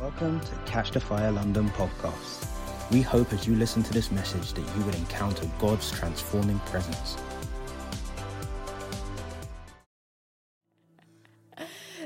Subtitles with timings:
[0.00, 2.46] Welcome to Catch the Fire London podcast.
[2.90, 7.18] We hope as you listen to this message that you will encounter God's transforming presence.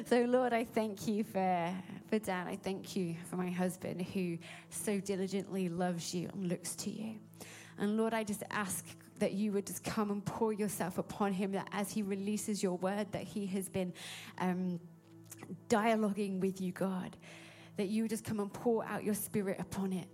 [0.07, 1.72] So, Lord, I thank you for,
[2.11, 2.49] for Dan.
[2.49, 4.39] I thank you for my husband who
[4.71, 7.15] so diligently loves you and looks to you.
[7.79, 8.85] And Lord, I just ask
[9.21, 12.77] that you would just come and pour yourself upon him, that as he releases your
[12.77, 13.93] word, that he has been
[14.39, 14.81] um,
[15.69, 17.17] dialoguing with you, God,
[17.77, 20.09] that you just come and pour out your spirit upon it.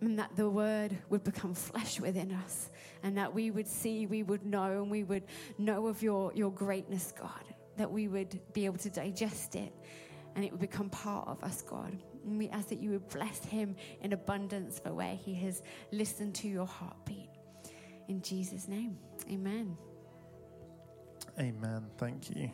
[0.00, 2.70] And that the word would become flesh within us,
[3.04, 5.22] and that we would see, we would know, and we would
[5.58, 7.44] know of your, your greatness, God.
[7.76, 9.72] That we would be able to digest it,
[10.34, 11.96] and it would become part of us, God.
[12.24, 15.62] And we ask that you would bless him in abundance for where he has
[15.92, 17.30] listened to your heartbeat.
[18.08, 18.98] In Jesus' name,
[19.30, 19.76] amen.
[21.38, 21.86] Amen.
[21.96, 22.50] Thank you.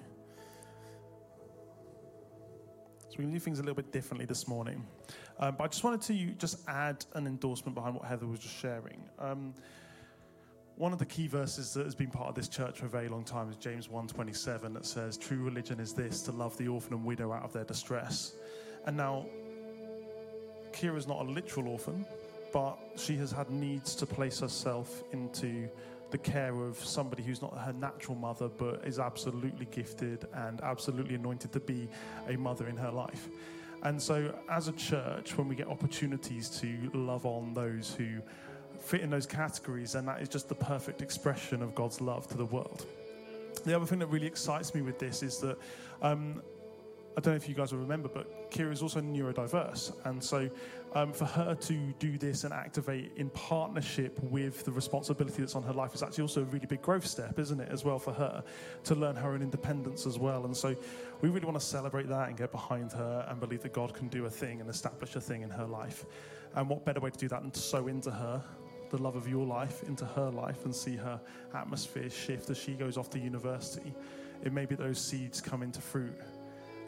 [3.18, 4.86] We're going to do things a little bit differently this morning.
[5.40, 8.54] Um, but I just wanted to just add an endorsement behind what Heather was just
[8.54, 9.02] sharing.
[9.18, 9.54] Um,
[10.76, 13.08] one of the key verses that has been part of this church for a very
[13.08, 16.94] long time is James 1:27 that says, "True religion is this: to love the orphan
[16.94, 18.34] and widow out of their distress."
[18.86, 19.26] And now,
[20.70, 22.06] Kira's not a literal orphan,
[22.52, 25.68] but she has had needs to place herself into
[26.10, 31.14] the care of somebody who's not her natural mother, but is absolutely gifted and absolutely
[31.14, 31.88] anointed to be
[32.28, 33.28] a mother in her life.
[33.82, 38.20] And so, as a church, when we get opportunities to love on those who
[38.80, 42.36] fit in those categories, then that is just the perfect expression of God's love to
[42.36, 42.86] the world.
[43.64, 45.58] The other thing that really excites me with this is that
[46.02, 46.42] um,
[47.18, 49.92] I don't know if you guys will remember, but Kira is also neurodiverse.
[50.04, 50.48] And so
[50.92, 55.64] um, for her to do this and activate in partnership with the responsibility that's on
[55.64, 58.12] her life is actually also a really big growth step, isn't it, as well for
[58.12, 58.44] her
[58.84, 60.44] to learn her own independence as well.
[60.44, 60.76] And so
[61.20, 64.06] we really want to celebrate that and get behind her and believe that God can
[64.06, 66.06] do a thing and establish a thing in her life.
[66.54, 68.44] And what better way to do that than to sow into her
[68.90, 71.20] the love of your life into her life and see her
[71.52, 73.92] atmosphere shift as she goes off to university.
[74.42, 76.14] It may be those seeds come into fruit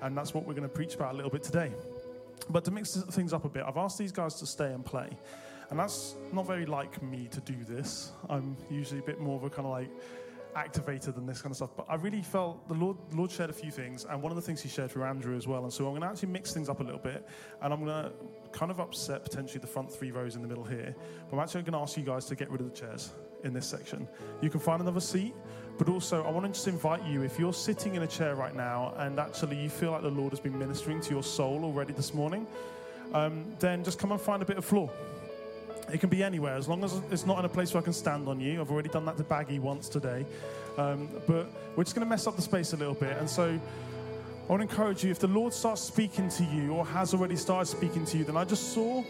[0.02, 1.72] and that's what we're going to preach about a little bit today.
[2.48, 5.08] But to mix things up a bit, I've asked these guys to stay and play.
[5.70, 8.10] And that's not very like me to do this.
[8.28, 9.90] I'm usually a bit more of a kind of like
[10.56, 11.70] activated than this kind of stuff.
[11.76, 14.42] But I really felt the Lord, Lord shared a few things, and one of the
[14.42, 15.62] things He shared through Andrew as well.
[15.62, 17.24] And so I'm going to actually mix things up a little bit,
[17.62, 18.12] and I'm going to
[18.50, 20.94] kind of upset potentially the front three rows in the middle here.
[21.28, 23.12] But I'm actually going to ask you guys to get rid of the chairs
[23.44, 24.08] in this section.
[24.40, 25.34] You can find another seat,
[25.80, 28.54] but also, I want to just invite you if you're sitting in a chair right
[28.54, 31.94] now and actually you feel like the Lord has been ministering to your soul already
[31.94, 32.46] this morning,
[33.14, 34.90] um, then just come and find a bit of floor.
[35.90, 37.94] It can be anywhere, as long as it's not in a place where I can
[37.94, 38.60] stand on you.
[38.60, 40.26] I've already done that to Baggy once today.
[40.76, 43.16] Um, but we're just going to mess up the space a little bit.
[43.16, 46.84] And so I want to encourage you if the Lord starts speaking to you or
[46.84, 49.02] has already started speaking to you, then I just saw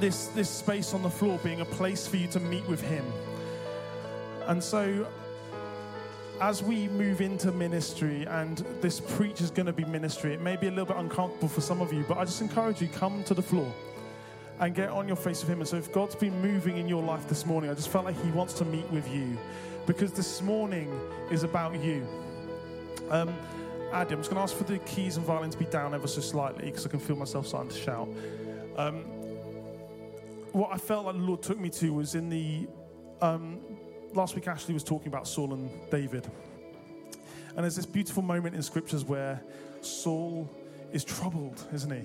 [0.00, 3.04] this, this space on the floor being a place for you to meet with Him.
[4.46, 5.06] And so
[6.40, 10.56] as we move into ministry and this preach is going to be ministry, it may
[10.56, 13.22] be a little bit uncomfortable for some of you, but I just encourage you come
[13.24, 13.72] to the floor
[14.60, 15.60] and get on your face with him.
[15.60, 18.20] And so if God's been moving in your life this morning, I just felt like
[18.22, 19.36] he wants to meet with you
[19.86, 20.90] because this morning
[21.30, 22.06] is about you.
[23.10, 23.34] Um,
[23.92, 26.08] Adam, I'm just going to ask for the keys and violin to be down ever
[26.08, 28.08] so slightly because I can feel myself starting to shout.
[28.76, 29.04] Um,
[30.52, 32.66] what I felt like the Lord took me to was in the
[33.20, 33.60] um,
[34.16, 36.30] last week Ashley was talking about Saul and David.
[37.56, 39.42] And there's this beautiful moment in scriptures where
[39.80, 40.48] Saul
[40.92, 42.02] is troubled, isn't he?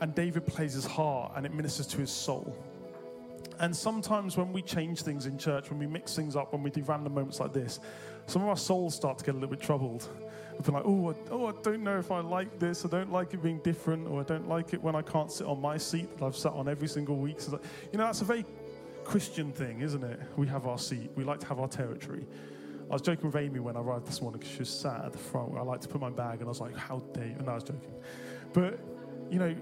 [0.00, 2.56] And David plays his heart and it ministers to his soul.
[3.60, 6.70] And sometimes when we change things in church, when we mix things up, when we
[6.70, 7.78] do random moments like this,
[8.26, 10.08] some of our souls start to get a little bit troubled.
[10.66, 12.84] We're like, oh, I, oh, I don't know if I like this.
[12.84, 15.46] I don't like it being different, or I don't like it when I can't sit
[15.46, 17.40] on my seat that I've sat on every single week.
[17.40, 17.60] So,
[17.92, 18.44] you know, that's a very
[19.04, 20.20] Christian thing, isn't it?
[20.36, 22.26] We have our seat, we like to have our territory.
[22.90, 25.12] I was joking with Amy when I arrived this morning because she was sat at
[25.12, 27.36] the front I like to put my bag, and I was like, How dare you?
[27.38, 27.94] And I was joking.
[28.52, 28.78] But,
[29.30, 29.54] you know,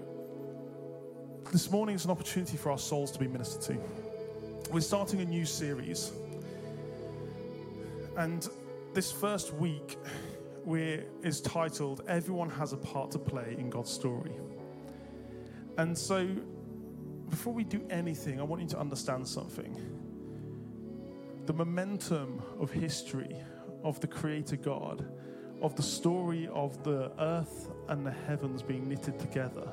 [1.51, 4.71] this morning is an opportunity for our souls to be ministered to.
[4.71, 6.11] We're starting a new series.
[8.17, 8.47] And
[8.93, 9.97] this first week
[10.65, 14.31] we is titled Everyone Has a Part to Play in God's Story.
[15.77, 16.27] And so
[17.33, 19.75] before we do anything, I want you to understand something.
[21.47, 23.35] The momentum of history,
[23.83, 25.11] of the Creator God,
[25.59, 29.67] of the story of the earth and the heavens being knitted together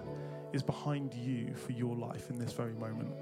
[0.54, 3.12] is behind you for your life in this very moment.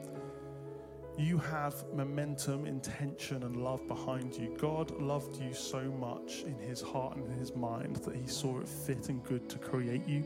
[1.19, 4.57] You have momentum, intention, and love behind you.
[4.57, 8.61] God loved you so much in his heart and in his mind that he saw
[8.61, 10.25] it fit and good to create you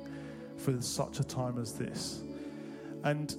[0.58, 2.24] for such a time as this.
[3.04, 3.34] And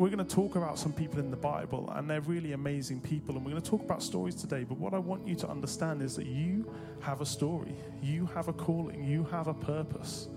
[0.00, 3.36] we're going to talk about some people in the Bible, and they're really amazing people.
[3.36, 4.64] And we're going to talk about stories today.
[4.64, 8.48] But what I want you to understand is that you have a story, you have
[8.48, 10.28] a calling, you have a purpose.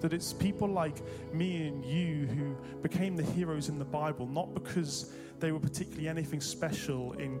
[0.00, 1.02] That it's people like
[1.34, 6.08] me and you who became the heroes in the Bible, not because they were particularly
[6.08, 7.38] anything special in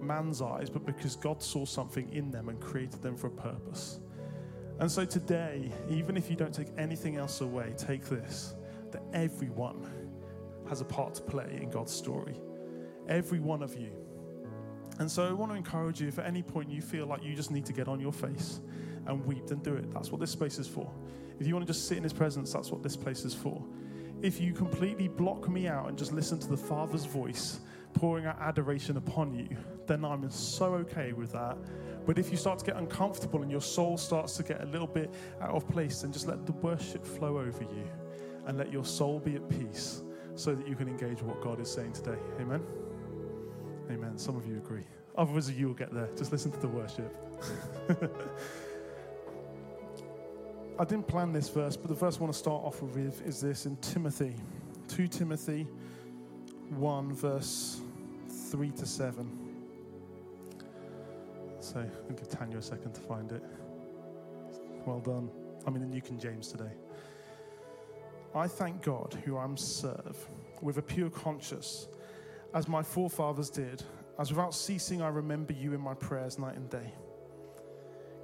[0.00, 3.98] man's eyes, but because God saw something in them and created them for a purpose.
[4.78, 8.54] And so today, even if you don't take anything else away, take this
[8.92, 9.86] that everyone
[10.68, 12.40] has a part to play in God's story.
[13.08, 13.92] Every one of you.
[14.98, 17.34] And so I want to encourage you if at any point you feel like you
[17.34, 18.60] just need to get on your face
[19.06, 19.92] and weep, then do it.
[19.92, 20.92] That's what this space is for.
[21.38, 23.64] If you want to just sit in His presence, that's what this place is for.
[24.20, 27.60] If you completely block me out and just listen to the Father's voice
[27.94, 29.48] pouring out adoration upon you,
[29.86, 31.56] then I'm so okay with that.
[32.04, 34.86] But if you start to get uncomfortable and your soul starts to get a little
[34.86, 37.88] bit out of place, then just let the worship flow over you
[38.46, 40.02] and let your soul be at peace
[40.38, 42.16] so that you can engage what God is saying today.
[42.40, 42.62] Amen?
[43.90, 44.16] Amen.
[44.16, 44.84] Some of you agree.
[45.16, 46.08] Others of you will get there.
[46.16, 47.12] Just listen to the worship.
[50.78, 53.40] I didn't plan this verse, but the verse I want to start off with is
[53.40, 54.36] this in Timothy.
[54.86, 55.66] 2 Timothy
[56.70, 57.80] 1, verse
[58.50, 59.28] 3 to 7.
[61.58, 63.42] So I'll give Tanya a second to find it.
[64.86, 65.30] Well done.
[65.66, 66.70] I'm in the New King James today.
[68.34, 70.28] I thank God, who I serve,
[70.60, 71.88] with a pure conscience,
[72.54, 73.82] as my forefathers did,
[74.18, 76.92] as without ceasing I remember you in my prayers night and day,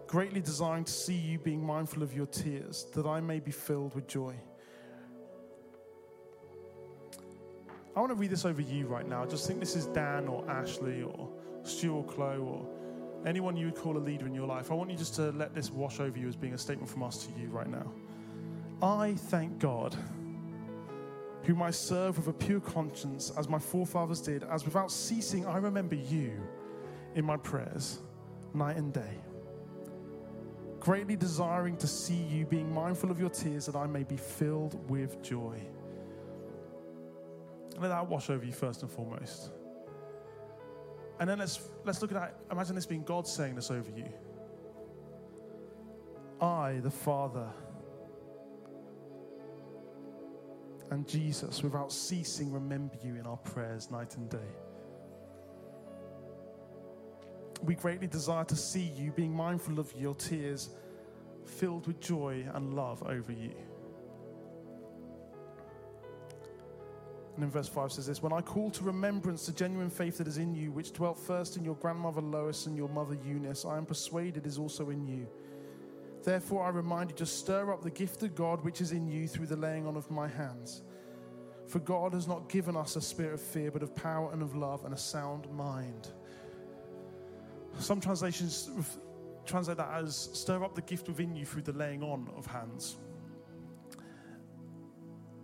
[0.06, 3.94] greatly desiring to see you being mindful of your tears, that I may be filled
[3.94, 4.34] with joy.
[7.96, 9.22] I want to read this over you right now.
[9.22, 11.28] I just think this is Dan or Ashley or
[11.62, 12.66] Stu or Chloe or
[13.24, 14.72] anyone you would call a leader in your life.
[14.72, 17.04] I want you just to let this wash over you as being a statement from
[17.04, 17.92] us to you right now.
[18.84, 19.96] I thank God,
[21.44, 25.56] whom I serve with a pure conscience, as my forefathers did, as without ceasing I
[25.56, 26.38] remember you
[27.14, 28.00] in my prayers,
[28.52, 29.22] night and day,
[30.80, 34.90] greatly desiring to see you, being mindful of your tears, that I may be filled
[34.90, 35.58] with joy.
[37.78, 39.50] Let that wash over you first and foremost.
[41.20, 42.36] And then let's, let's look at that.
[42.52, 44.12] Imagine this being God saying this over you.
[46.38, 47.48] I, the Father,
[50.90, 54.38] and Jesus, without ceasing, remember you in our prayers night and day.
[57.62, 60.70] We greatly desire to see you being mindful of your tears,
[61.44, 63.54] filled with joy and love over you.
[67.34, 70.28] And in verse 5 says this When I call to remembrance the genuine faith that
[70.28, 73.76] is in you, which dwelt first in your grandmother Lois and your mother Eunice, I
[73.76, 75.26] am persuaded is also in you.
[76.24, 79.28] Therefore, I remind you to stir up the gift of God which is in you
[79.28, 80.82] through the laying on of my hands.
[81.66, 84.56] For God has not given us a spirit of fear, but of power and of
[84.56, 86.08] love and a sound mind.
[87.78, 88.70] Some translations
[89.44, 92.96] translate that as stir up the gift within you through the laying on of hands.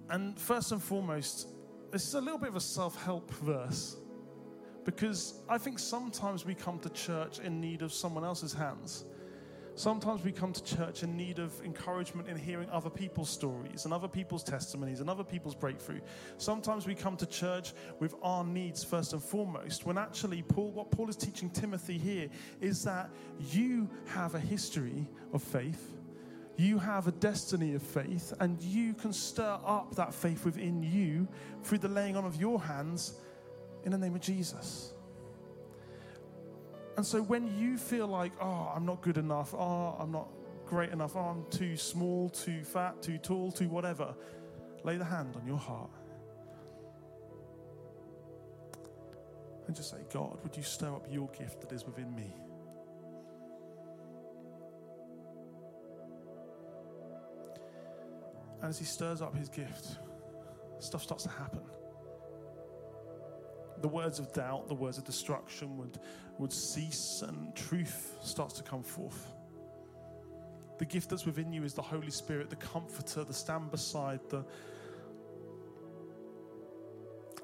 [0.08, 1.48] And first and foremost,
[1.90, 3.96] this is a little bit of a self help verse
[4.84, 9.04] because I think sometimes we come to church in need of someone else's hands.
[9.76, 13.94] Sometimes we come to church in need of encouragement in hearing other people's stories and
[13.94, 16.00] other people's testimonies and other people's breakthrough.
[16.36, 20.90] Sometimes we come to church with our needs first and foremost, when actually, Paul, what
[20.90, 22.28] Paul is teaching Timothy here
[22.60, 25.96] is that you have a history of faith,
[26.56, 31.26] you have a destiny of faith, and you can stir up that faith within you
[31.62, 33.14] through the laying on of your hands
[33.84, 34.92] in the name of Jesus.
[37.00, 40.28] And so when you feel like, oh, I'm not good enough, oh, I'm not
[40.66, 44.14] great enough, oh, I'm too small, too fat, too tall, too whatever,
[44.84, 45.88] lay the hand on your heart.
[49.66, 52.34] And just say, God, would you stir up your gift that is within me?
[58.60, 59.86] And as he stirs up his gift,
[60.80, 61.62] stuff starts to happen
[63.80, 65.98] the words of doubt, the words of destruction would,
[66.38, 69.32] would cease and truth starts to come forth.
[70.78, 74.44] The gift that's within you is the Holy Spirit, the comforter, the stand beside, the,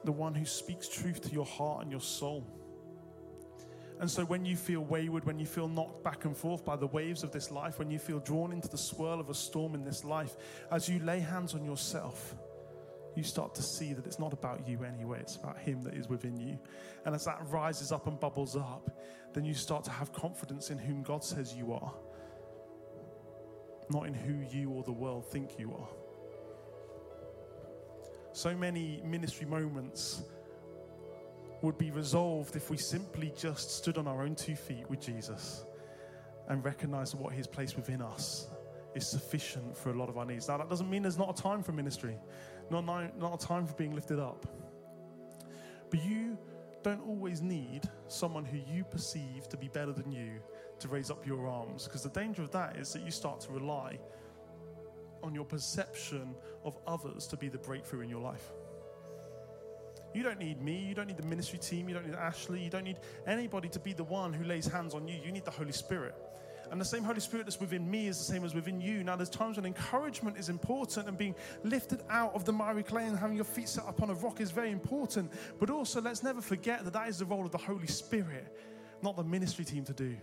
[0.04, 2.46] the one who speaks truth to your heart and your soul.
[3.98, 6.86] And so, when you feel wayward, when you feel knocked back and forth by the
[6.86, 9.84] waves of this life, when you feel drawn into the swirl of a storm in
[9.84, 10.36] this life,
[10.70, 12.34] as you lay hands on yourself,
[13.16, 16.08] you start to see that it's not about you anyway, it's about Him that is
[16.08, 16.58] within you.
[17.04, 18.90] And as that rises up and bubbles up,
[19.32, 21.94] then you start to have confidence in whom God says you are,
[23.90, 25.88] not in who you or the world think you are.
[28.32, 30.22] So many ministry moments
[31.62, 35.64] would be resolved if we simply just stood on our own two feet with Jesus
[36.48, 38.48] and recognized what He's placed within us
[38.94, 40.48] is sufficient for a lot of our needs.
[40.48, 42.16] Now, that doesn't mean there's not a time for ministry,
[42.70, 42.84] not,
[43.18, 44.46] not a time for being lifted up.
[45.90, 46.38] But you
[46.82, 50.40] don't always need someone who you perceive to be better than you
[50.78, 53.52] to raise up your arms, because the danger of that is that you start to
[53.52, 53.98] rely
[55.22, 58.52] on your perception of others to be the breakthrough in your life.
[60.14, 60.78] You don't need me.
[60.78, 61.88] You don't need the ministry team.
[61.88, 62.62] You don't need Ashley.
[62.62, 65.18] You don't need anybody to be the one who lays hands on you.
[65.22, 66.14] You need the Holy Spirit.
[66.70, 69.04] And the same Holy Spirit that's within me is the same as within you.
[69.04, 73.06] Now, there's times when encouragement is important and being lifted out of the miry clay
[73.06, 75.32] and having your feet set up on a rock is very important.
[75.60, 78.56] But also, let's never forget that that is the role of the Holy Spirit,
[79.02, 80.16] not the ministry team to do.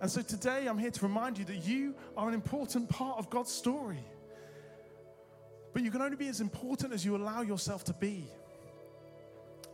[0.00, 3.30] And so today, I'm here to remind you that you are an important part of
[3.30, 4.04] God's story.
[5.72, 8.26] But you can only be as important as you allow yourself to be.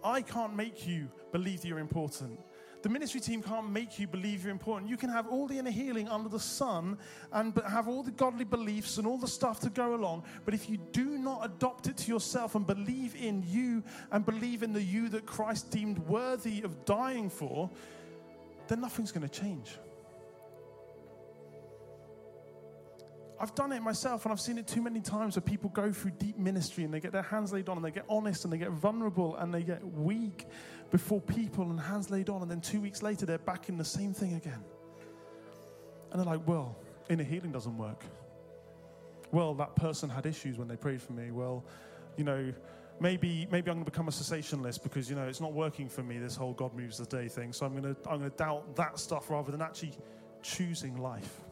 [0.02, 2.38] I can't make you believe that you're important.
[2.82, 4.88] The ministry team can't make you believe you're important.
[4.88, 6.96] You can have all the inner healing under the sun
[7.32, 10.22] and have all the godly beliefs and all the stuff to go along.
[10.44, 13.82] But if you do not adopt it to yourself and believe in you
[14.12, 17.68] and believe in the you that Christ deemed worthy of dying for,
[18.68, 19.76] then nothing's going to change.
[23.40, 26.12] I've done it myself and I've seen it too many times where people go through
[26.12, 28.58] deep ministry and they get their hands laid on and they get honest and they
[28.58, 30.46] get vulnerable and they get weak
[30.90, 32.42] before people and hands laid on.
[32.42, 34.64] And then two weeks later, they're back in the same thing again.
[36.10, 36.76] And they're like, well,
[37.08, 38.02] inner healing doesn't work.
[39.30, 41.30] Well, that person had issues when they prayed for me.
[41.30, 41.64] Well,
[42.16, 42.52] you know,
[42.98, 46.02] maybe maybe I'm going to become a cessationist because you know it's not working for
[46.02, 46.18] me.
[46.18, 47.52] This whole God moves the day thing.
[47.52, 49.92] So I'm going to I'm going to doubt that stuff rather than actually
[50.42, 51.42] choosing life.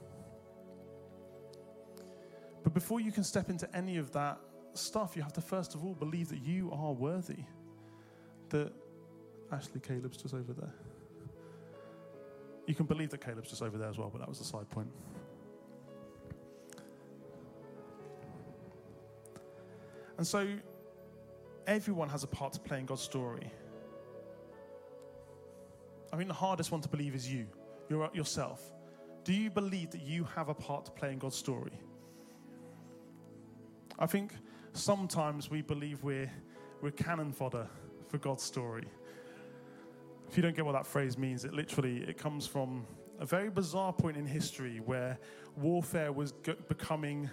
[2.66, 4.40] But before you can step into any of that
[4.72, 7.44] stuff, you have to first of all believe that you are worthy.
[8.48, 8.72] That
[9.52, 10.74] Ashley Caleb's just over there.
[12.66, 14.68] You can believe that Caleb's just over there as well, but that was a side
[14.68, 14.88] point.
[20.18, 20.48] And so
[21.68, 23.48] everyone has a part to play in God's story.
[26.12, 27.46] I mean, the hardest one to believe is you,
[27.88, 28.60] You're uh yourself.
[29.22, 31.78] Do you believe that you have a part to play in God's story?
[33.98, 34.32] I think
[34.74, 36.30] sometimes we believe we're,
[36.82, 37.66] we're cannon fodder
[38.08, 38.84] for God's story.
[40.28, 42.86] If you don't get what that phrase means, it literally it comes from
[43.18, 45.18] a very bizarre point in history where
[45.56, 47.30] warfare was g- becoming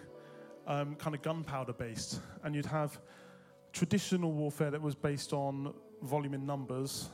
[0.66, 2.98] um, kind of gunpowder based, and you'd have
[3.74, 7.10] traditional warfare that was based on volume in numbers,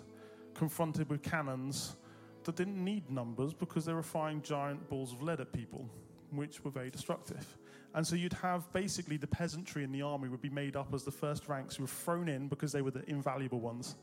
[0.53, 1.95] confronted with cannons
[2.43, 5.89] that didn't need numbers because they were firing giant balls of lead at people,
[6.29, 7.57] which were very destructive.
[7.95, 11.03] And so you'd have basically the peasantry in the army would be made up as
[11.03, 13.95] the first ranks who were thrown in because they were the invaluable ones,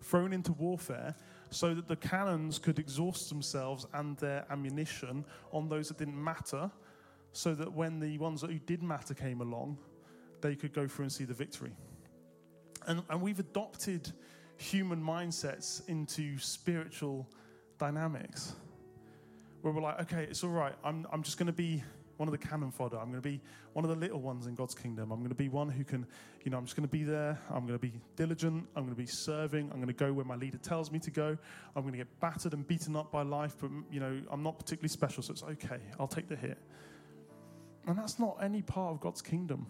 [0.00, 1.14] thrown into warfare
[1.50, 6.70] so that the cannons could exhaust themselves and their ammunition on those that didn't matter,
[7.32, 9.78] so that when the ones that did matter came along,
[10.40, 11.72] they could go through and see the victory.
[12.86, 14.10] And, and we've adopted
[14.56, 17.28] human mindsets into spiritual
[17.78, 18.54] dynamics
[19.62, 21.82] where we're like, okay, it's all right, I'm, I'm just going to be
[22.18, 22.98] one of the cannon fodder.
[22.98, 23.40] I'm going to be
[23.72, 25.10] one of the little ones in God's kingdom.
[25.10, 26.04] I'm going to be one who can,
[26.44, 27.38] you know, I'm just going to be there.
[27.48, 28.66] I'm going to be diligent.
[28.76, 29.70] I'm going to be serving.
[29.70, 31.38] I'm going to go where my leader tells me to go.
[31.74, 34.58] I'm going to get battered and beaten up by life, but, you know, I'm not
[34.58, 35.80] particularly special, so it's okay.
[35.98, 36.58] I'll take the hit.
[37.86, 39.66] And that's not any part of God's kingdom,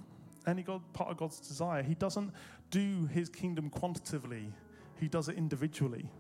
[0.47, 1.83] any God, part of God's desire.
[1.83, 2.33] He doesn't
[2.71, 4.53] do his kingdom quantitatively,
[4.99, 6.11] he does it individually.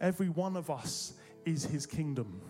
[0.00, 1.14] Every one of us
[1.44, 2.40] is his kingdom.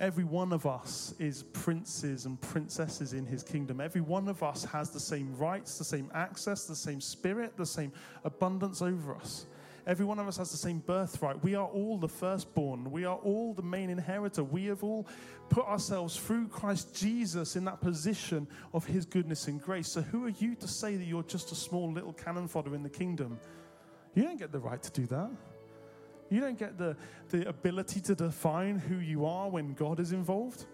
[0.00, 3.82] Every one of us is princes and princesses in his kingdom.
[3.82, 7.66] Every one of us has the same rights, the same access, the same spirit, the
[7.66, 7.92] same
[8.24, 9.44] abundance over us.
[9.86, 11.44] Every one of us has the same birthright.
[11.44, 12.90] We are all the firstborn.
[12.90, 14.42] We are all the main inheritor.
[14.42, 15.06] We have all
[15.50, 19.88] put ourselves through Christ Jesus in that position of his goodness and grace.
[19.88, 22.82] So, who are you to say that you're just a small little cannon fodder in
[22.82, 23.38] the kingdom?
[24.14, 25.30] You don't get the right to do that.
[26.30, 26.96] You don't get the,
[27.28, 30.64] the ability to define who you are when God is involved.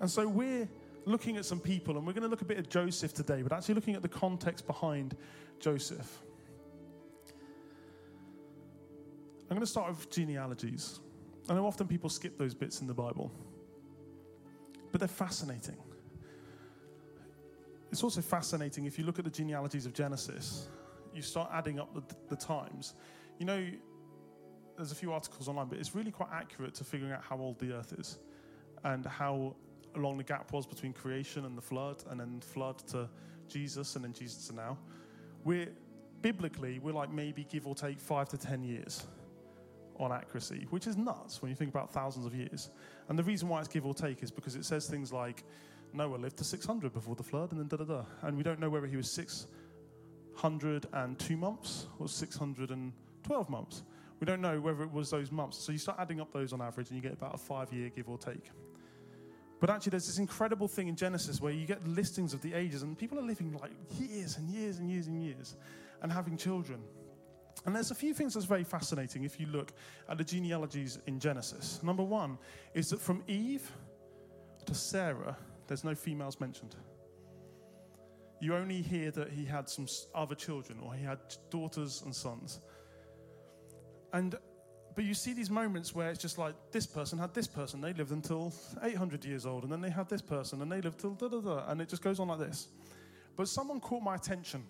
[0.00, 0.68] And so we're
[1.04, 3.52] looking at some people, and we're going to look a bit at Joseph today, but
[3.52, 5.16] actually looking at the context behind
[5.58, 6.22] Joseph.
[9.48, 11.00] I'm going to start with genealogies.
[11.48, 13.30] I know often people skip those bits in the Bible,
[14.90, 15.76] but they're fascinating.
[17.92, 20.68] It's also fascinating if you look at the genealogies of Genesis,
[21.14, 22.94] you start adding up the, the times.
[23.38, 23.66] You know,
[24.76, 27.58] there's a few articles online, but it's really quite accurate to figuring out how old
[27.58, 28.18] the Earth is
[28.84, 29.54] and how
[29.96, 33.08] long the gap was between creation and the flood, and then flood to
[33.48, 34.78] Jesus, and then Jesus to now.
[35.44, 35.68] We're
[36.22, 39.06] biblically, we're like maybe give or take five to ten years
[39.98, 42.70] on accuracy, which is nuts when you think about thousands of years.
[43.08, 45.44] And the reason why it's give or take is because it says things like
[45.92, 48.04] Noah lived to 600 before the flood, and then da da da.
[48.22, 53.82] And we don't know whether he was 602 months or 612 months.
[54.20, 55.58] We don't know whether it was those months.
[55.58, 57.90] So you start adding up those on average, and you get about a five year
[57.90, 58.50] give or take.
[59.60, 62.82] But actually, there's this incredible thing in Genesis where you get listings of the ages,
[62.82, 65.56] and people are living like years and years and years and years
[66.02, 66.80] and having children.
[67.64, 69.72] And there's a few things that's very fascinating if you look
[70.08, 71.80] at the genealogies in Genesis.
[71.82, 72.38] Number one
[72.74, 73.70] is that from Eve
[74.66, 76.76] to Sarah, there's no females mentioned.
[78.40, 81.18] You only hear that he had some other children or he had
[81.50, 82.60] daughters and sons.
[84.12, 84.36] And
[84.94, 87.92] but you see these moments where it's just like this person had this person, they
[87.92, 91.10] lived until 800 years old, and then they had this person, and they lived till
[91.10, 92.68] da da da, and it just goes on like this.
[93.36, 94.64] But someone caught my attention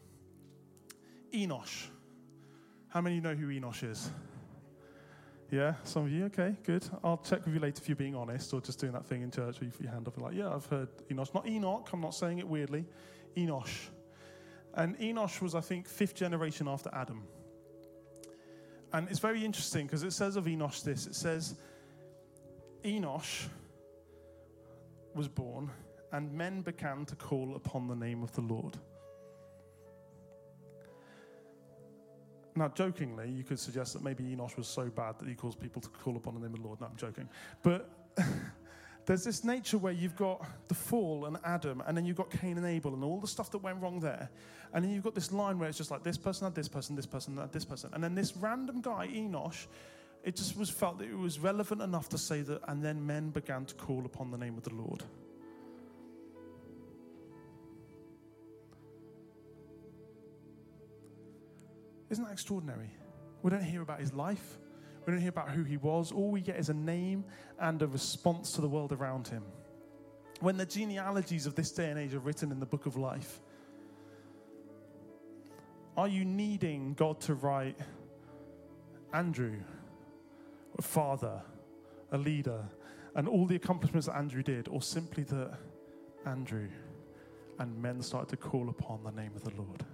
[1.33, 1.87] Enosh.
[2.89, 4.11] How many know who Enosh is?
[5.51, 6.85] Yeah, some of you, okay, good.
[7.05, 9.31] I'll check with you later if you're being honest or just doing that thing in
[9.31, 11.33] church where you put your hand up and like, yeah, I've heard Enosh.
[11.35, 12.85] Not Enoch, I'm not saying it weirdly.
[13.37, 13.89] Enosh.
[14.75, 17.23] And Enosh was, I think, fifth generation after Adam.
[18.97, 21.57] And it's very interesting because it says of Enosh this it says,
[22.83, 23.45] Enosh
[25.15, 25.71] was born,
[26.13, 28.79] and men began to call upon the name of the Lord.
[32.55, 35.83] Now, jokingly, you could suggest that maybe Enosh was so bad that he caused people
[35.83, 36.81] to call upon the name of the Lord.
[36.81, 37.29] No, I'm joking.
[37.63, 37.91] But
[39.07, 42.59] there's this nature where you've got the fall and Adam, and then you've got Cain
[42.59, 44.29] and Abel, and all the stuff that went wrong there.
[44.75, 46.97] And then you've got this line where it's just like this person had this person,
[46.97, 47.91] this person had this person.
[47.95, 49.67] And then this random guy, Enosh,
[50.25, 53.31] it just was felt that it was relevant enough to say that, and then men
[53.31, 55.05] began to call upon the name of the Lord.
[62.11, 62.91] Isn't that extraordinary?
[63.43, 64.59] We don't hear about his life.
[65.07, 66.11] We don't hear about who he was.
[66.11, 67.25] All we get is a name
[67.61, 69.45] and a response to the world around him.
[70.41, 73.41] When the genealogies of this day and age are written in the book of life,
[75.97, 77.79] are you needing God to write
[79.15, 79.55] Andrew,
[80.77, 81.41] a father,
[82.11, 82.65] a leader,
[83.15, 85.53] and all the accomplishments that Andrew did, or simply that
[86.27, 86.69] Andrew
[87.59, 89.85] and men started to call upon the name of the Lord?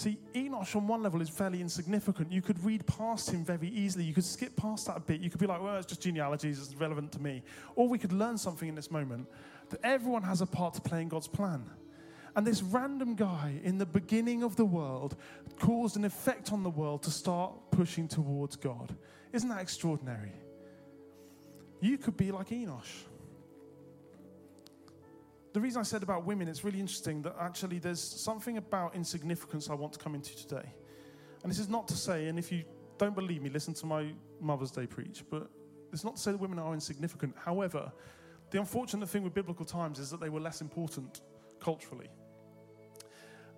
[0.00, 2.32] See, Enosh on one level is fairly insignificant.
[2.32, 4.02] You could read past him very easily.
[4.02, 5.20] You could skip past that bit.
[5.20, 7.42] You could be like, well, it's just genealogies, it's relevant to me.
[7.76, 9.28] Or we could learn something in this moment
[9.68, 11.68] that everyone has a part to play in God's plan.
[12.34, 15.16] And this random guy in the beginning of the world
[15.58, 18.96] caused an effect on the world to start pushing towards God.
[19.34, 20.32] Isn't that extraordinary?
[21.82, 23.04] You could be like Enosh
[25.52, 29.68] the reason I said about women, it's really interesting that actually there's something about insignificance
[29.68, 30.72] I want to come into today.
[31.42, 32.64] And this is not to say, and if you
[32.98, 35.48] don't believe me, listen to my Mother's Day preach, but
[35.92, 37.34] it's not to say that women are insignificant.
[37.44, 37.90] However,
[38.50, 41.20] the unfortunate thing with biblical times is that they were less important
[41.60, 42.10] culturally.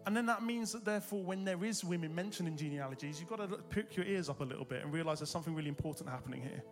[0.07, 3.37] And then that means that, therefore, when there is women mentioned in genealogies, you've got
[3.37, 6.42] to pick your ears up a little bit and realize there's something really important happening
[6.42, 6.62] here.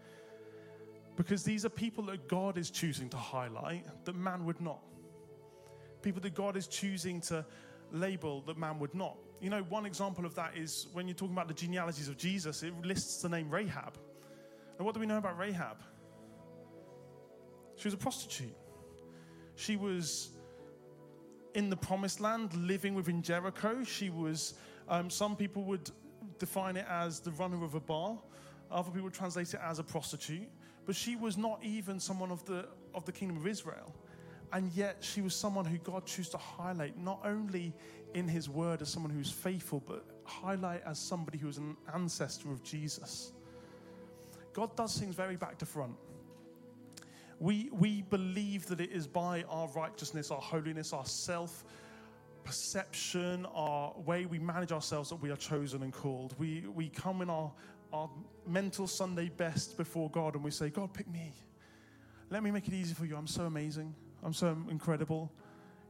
[1.16, 4.80] Because these are people that God is choosing to highlight that man would not
[6.02, 7.44] people that God is choosing to
[7.92, 9.16] label that man would not.
[9.40, 12.62] You know, one example of that is when you're talking about the genealogies of Jesus,
[12.62, 13.96] it lists the name Rahab.
[14.76, 15.78] And what do we know about Rahab?
[17.76, 18.54] She was a prostitute.
[19.56, 20.30] She was
[21.54, 23.82] in the promised land, living within Jericho.
[23.84, 24.54] She was,
[24.88, 25.90] um, some people would
[26.38, 28.18] define it as the runner of a bar,
[28.70, 30.48] other people translate it as a prostitute.
[30.86, 33.94] But she was not even someone of the, of the kingdom of Israel.
[34.52, 37.72] And yet, she was someone who God chose to highlight, not only
[38.14, 42.50] in his word as someone who's faithful, but highlight as somebody who is an ancestor
[42.50, 43.32] of Jesus.
[44.52, 45.94] God does things very back to front.
[47.38, 51.64] We, we believe that it is by our righteousness, our holiness, our self
[52.44, 56.34] perception, our way we manage ourselves that we are chosen and called.
[56.38, 57.52] We, we come in our,
[57.92, 58.10] our
[58.46, 61.32] mental Sunday best before God and we say, God, pick me.
[62.28, 63.16] Let me make it easy for you.
[63.16, 63.94] I'm so amazing.
[64.24, 65.32] I'm so incredible.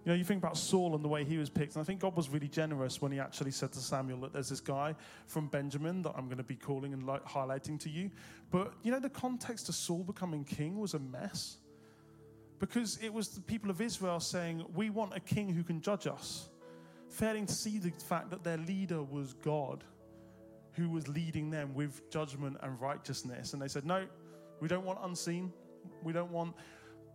[0.04, 2.00] You know, you think about Saul and the way he was picked, and I think
[2.00, 4.94] God was really generous when he actually said to Samuel that there's this guy
[5.26, 8.10] from Benjamin that I'm going to be calling and like, highlighting to you.
[8.50, 11.58] But, you know, the context of Saul becoming king was a mess
[12.60, 16.06] because it was the people of Israel saying, We want a king who can judge
[16.06, 16.48] us,
[17.08, 19.84] failing to see the fact that their leader was God
[20.72, 23.52] who was leading them with judgment and righteousness.
[23.52, 24.06] And they said, No,
[24.60, 25.52] we don't want unseen.
[26.02, 26.54] We don't want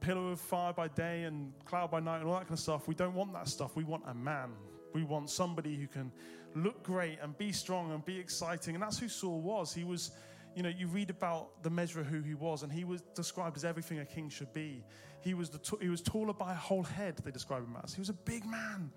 [0.05, 2.87] pillar of fire by day and cloud by night and all that kind of stuff.
[2.87, 3.75] We don't want that stuff.
[3.75, 4.51] We want a man.
[4.93, 6.11] We want somebody who can
[6.53, 8.75] look great and be strong and be exciting.
[8.75, 9.73] And that's who Saul was.
[9.73, 10.11] He was,
[10.55, 13.57] you know, you read about the measure of who he was, and he was described
[13.57, 14.83] as everything a king should be.
[15.21, 17.95] He was, the t- he was taller by a whole head, they describe him as.
[17.95, 18.91] He was a big man,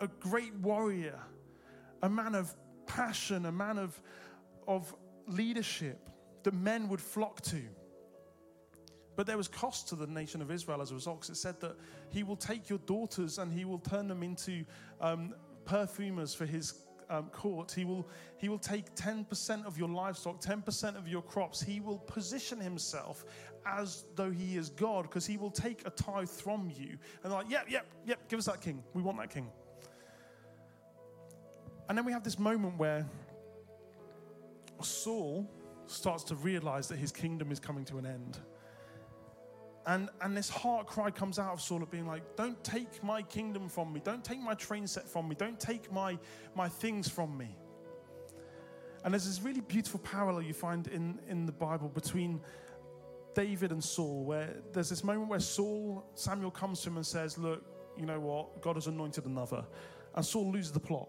[0.00, 1.20] a great warrior,
[2.02, 2.52] a man of
[2.86, 4.02] passion, a man of,
[4.66, 4.92] of
[5.28, 6.10] leadership
[6.42, 7.62] that men would flock to.
[9.16, 11.60] But there was cost to the nation of Israel as a result, because it said
[11.60, 11.76] that
[12.10, 14.64] he will take your daughters and he will turn them into
[15.00, 16.74] um, perfumers for his
[17.10, 17.72] um, court.
[17.72, 21.60] He will, he will take 10% of your livestock, 10% of your crops.
[21.60, 23.24] He will position himself
[23.66, 26.96] as though he is God, because he will take a tithe from you.
[27.22, 28.82] And like, yep, yep, yep, give us that king.
[28.94, 29.50] We want that king.
[31.88, 33.06] And then we have this moment where
[34.80, 35.50] Saul
[35.86, 38.38] starts to realize that his kingdom is coming to an end.
[39.86, 43.22] And, and this heart cry comes out of Saul of being like, Don't take my
[43.22, 44.00] kingdom from me.
[44.04, 45.34] Don't take my train set from me.
[45.34, 46.18] Don't take my,
[46.54, 47.56] my things from me.
[49.04, 52.40] And there's this really beautiful parallel you find in, in the Bible between
[53.34, 57.38] David and Saul, where there's this moment where Saul, Samuel comes to him and says,
[57.38, 57.64] Look,
[57.96, 58.60] you know what?
[58.60, 59.64] God has anointed another.
[60.14, 61.08] And Saul loses the plot.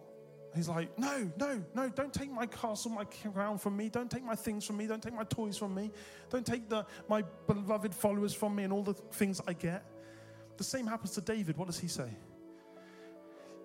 [0.53, 3.87] He's like, no, no, no, don't take my castle, my crown from me.
[3.87, 4.85] Don't take my things from me.
[4.85, 5.91] Don't take my toys from me.
[6.29, 9.85] Don't take the, my beloved followers from me and all the things I get.
[10.57, 11.55] The same happens to David.
[11.55, 12.09] What does he say?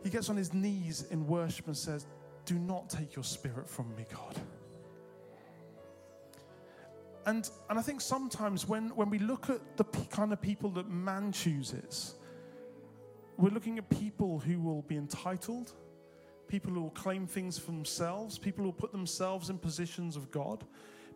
[0.04, 2.06] He gets on his knees in worship and says,
[2.44, 4.40] Do not take your spirit from me, God.
[7.26, 10.88] And, and I think sometimes when, when we look at the kind of people that
[10.88, 12.14] man chooses,
[13.36, 15.72] we're looking at people who will be entitled
[16.48, 20.30] people who will claim things for themselves, people who will put themselves in positions of
[20.30, 20.64] God,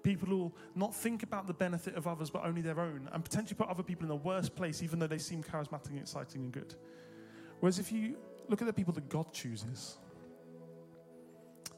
[0.02, 3.24] people who will not think about the benefit of others but only their own, and
[3.24, 6.42] potentially put other people in a worse place even though they seem charismatic and exciting
[6.42, 6.74] and good.
[7.60, 8.16] Whereas if you
[8.48, 9.98] look at the people that God chooses,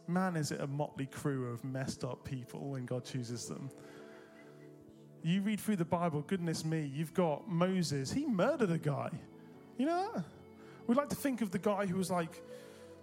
[0.07, 3.71] man, is it a motley crew of messed up people when God chooses them.
[5.23, 8.13] You read through the Bible, goodness me, you've got Moses.
[8.13, 9.11] He murdered a guy.
[9.79, 10.25] You know that?
[10.87, 12.43] We like to think of the guy who was like,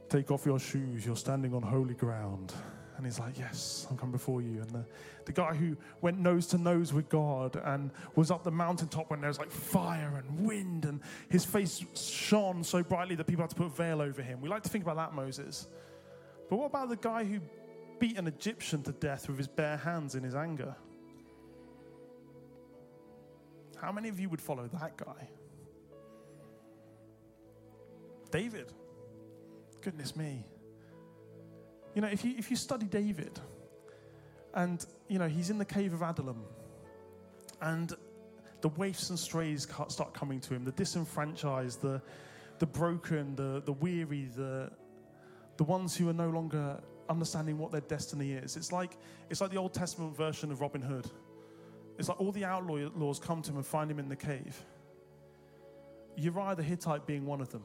[0.10, 2.54] Take off your shoes, you're standing on holy ground.
[2.98, 4.62] And he's like, Yes, I'm coming before you.
[4.62, 4.86] And the,
[5.26, 9.22] the guy who went nose to nose with God and was up the mountaintop when
[9.22, 13.52] there was like fire and wind, and his face shone so brightly that people had
[13.52, 14.42] to put a veil over him.
[14.42, 15.68] We like to think about that Moses.
[16.50, 17.40] But what about the guy who
[18.00, 20.76] beat an Egyptian to death with his bare hands in his anger?
[23.78, 25.30] How many of you would follow that guy?
[28.32, 28.74] David.
[29.82, 30.46] Goodness me.
[31.96, 33.40] You know, if you, if you study David,
[34.54, 36.44] and, you know, he's in the cave of Adullam,
[37.62, 37.94] and
[38.62, 42.02] the waifs and strays start coming to him, the disenfranchised, the,
[42.60, 44.72] the broken, the, the weary, the,
[45.58, 48.56] the ones who are no longer understanding what their destiny is.
[48.56, 48.98] It's like,
[49.30, 51.10] it's like the Old Testament version of Robin Hood.
[51.98, 54.64] It's like all the outlaws come to him and find him in the cave.
[56.16, 57.64] Uriah the Hittite being one of them.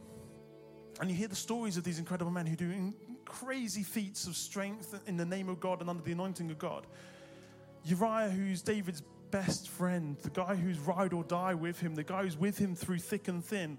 [1.01, 2.93] And you hear the stories of these incredible men who do
[3.25, 6.87] crazy feats of strength in the name of God and under the anointing of God.
[7.85, 12.23] Uriah, who's David's best friend, the guy who's ride or die with him, the guy
[12.23, 13.79] who's with him through thick and thin.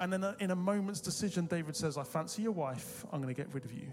[0.00, 3.40] And then in a moment's decision, David says, I fancy your wife, I'm going to
[3.40, 3.92] get rid of you.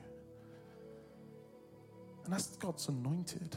[2.23, 3.55] And that's God's anointed.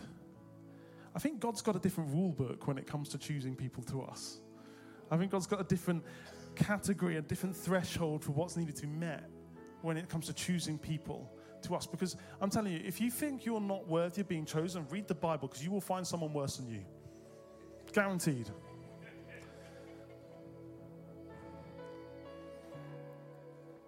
[1.15, 4.03] I think God's got a different rule book when it comes to choosing people to
[4.03, 4.41] us.
[5.11, 6.03] I think God's got a different
[6.55, 9.29] category, a different threshold for what's needed to be met
[9.83, 11.31] when it comes to choosing people
[11.63, 11.87] to us.
[11.87, 15.15] Because I'm telling you, if you think you're not worthy of being chosen, read the
[15.15, 16.85] Bible because you will find someone worse than you.
[17.93, 18.51] Guaranteed.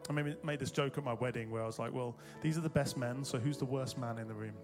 [0.09, 2.61] I made, made this joke at my wedding where I was like, well, these are
[2.61, 4.55] the best men, so who's the worst man in the room?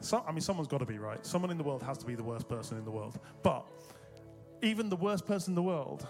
[0.00, 1.24] So, I mean, someone's got to be right.
[1.24, 3.18] Someone in the world has to be the worst person in the world.
[3.42, 3.66] But
[4.62, 6.06] even the worst person in the world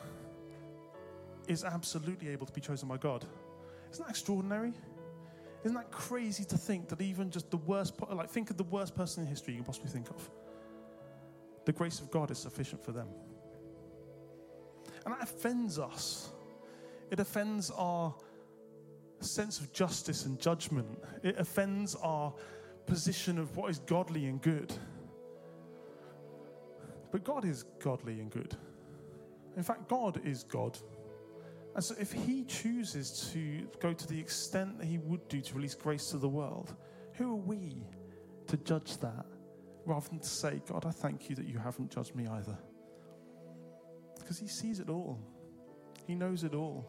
[1.49, 3.25] is absolutely able to be chosen by God.
[3.93, 4.73] Isn't that extraordinary?
[5.65, 8.95] Isn't that crazy to think that even just the worst, like think of the worst
[8.95, 10.31] person in history you can possibly think of.
[11.65, 13.09] The grace of God is sufficient for them.
[15.05, 16.31] And that offends us.
[17.11, 18.15] It offends our
[19.21, 20.99] sense of justice and judgment.
[21.23, 22.33] It offends our
[22.87, 24.73] position of what is godly and good.
[27.11, 28.55] But God is godly and good.
[29.57, 30.77] In fact, God is God.
[31.75, 35.55] And so, if he chooses to go to the extent that he would do to
[35.55, 36.75] release grace to the world,
[37.15, 37.85] who are we
[38.47, 39.27] to judge that
[39.85, 42.57] rather than to say, God, I thank you that you haven't judged me either?
[44.19, 45.19] Because He sees it all,
[46.07, 46.87] He knows it all.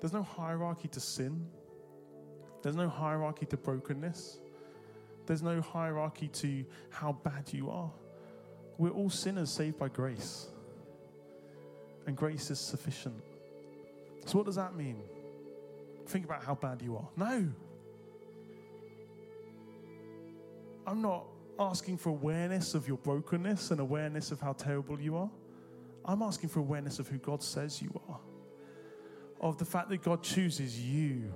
[0.00, 1.46] There's no hierarchy to sin,
[2.62, 4.38] there's no hierarchy to brokenness,
[5.26, 7.90] there's no hierarchy to how bad you are.
[8.78, 10.46] We're all sinners saved by grace,
[12.06, 13.22] and grace is sufficient.
[14.26, 15.02] So, what does that mean?
[16.06, 17.08] Think about how bad you are.
[17.16, 17.48] No.
[20.86, 21.26] I'm not
[21.58, 25.30] asking for awareness of your brokenness and awareness of how terrible you are.
[26.04, 28.18] I'm asking for awareness of who God says you are,
[29.40, 31.32] of the fact that God chooses you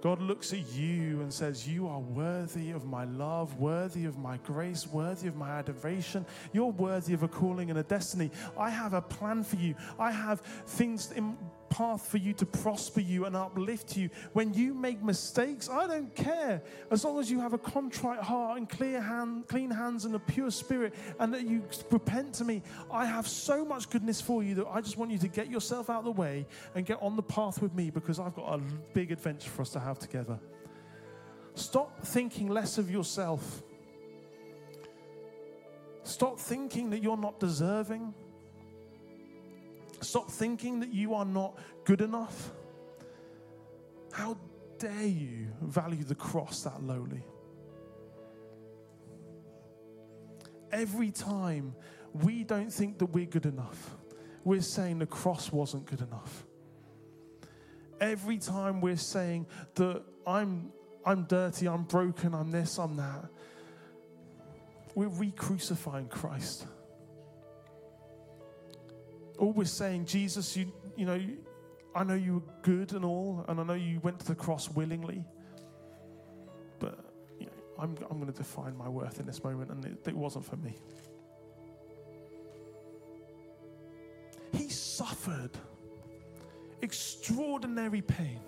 [0.00, 4.36] God looks at you and says, You are worthy of my love, worthy of my
[4.38, 6.24] grace, worthy of my adoration.
[6.52, 8.30] You're worthy of a calling and a destiny.
[8.56, 9.74] I have a plan for you.
[9.98, 11.36] I have things in
[11.70, 14.10] path for you to prosper you and uplift you.
[14.32, 16.62] When you make mistakes, I don't care.
[16.90, 20.18] As long as you have a contrite heart and clear hand, clean hands and a
[20.18, 24.54] pure spirit, and that you repent to me, I have so much goodness for you
[24.56, 27.16] that I just want you to get yourself out of the way and get on
[27.16, 28.60] the path with me because I've got a
[28.92, 30.38] big adventure for us to have together.
[31.54, 33.62] Stop thinking less of yourself.
[36.04, 38.14] Stop thinking that you're not deserving.
[40.00, 42.52] Stop thinking that you are not good enough.
[44.12, 44.38] How
[44.78, 47.24] dare you value the cross that lowly?
[50.70, 51.74] Every time
[52.12, 53.96] we don't think that we're good enough,
[54.44, 56.46] we're saying the cross wasn't good enough.
[58.00, 60.70] Every time we're saying that I'm,
[61.04, 63.28] I'm dirty, I'm broken, I'm this, I'm that,
[64.94, 66.66] we're re crucifying Christ
[69.38, 71.20] always saying, Jesus, you, you know,
[71.94, 74.70] I know you were good and all, and I know you went to the cross
[74.70, 75.24] willingly,
[76.78, 76.98] but
[77.38, 80.16] you know, I'm, I'm going to define my worth in this moment, and it, it
[80.16, 80.76] wasn't for me.
[84.52, 85.50] He suffered
[86.82, 88.40] extraordinary pain.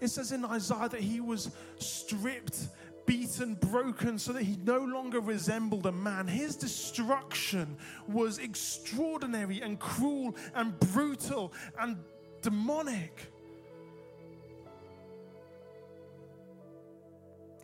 [0.00, 2.68] It says in Isaiah that he was stripped
[3.06, 6.26] beaten, broken, so that he no longer resembled a man.
[6.26, 7.76] His destruction
[8.08, 11.96] was extraordinary and cruel and brutal and
[12.42, 13.32] demonic.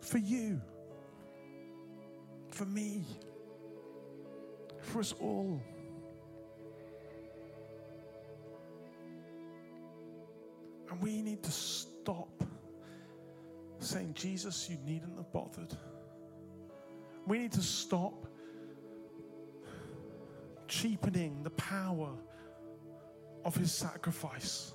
[0.01, 0.61] For you,
[2.51, 3.05] for me,
[4.81, 5.61] for us all.
[10.91, 12.45] And we need to stop
[13.85, 15.75] saying, Jesus, you needn't have bothered.
[17.27, 18.27] We need to stop
[20.69, 22.11] cheapening the power
[23.45, 24.73] of his sacrifice.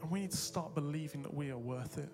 [0.00, 2.08] And we need to start believing that we are worth it.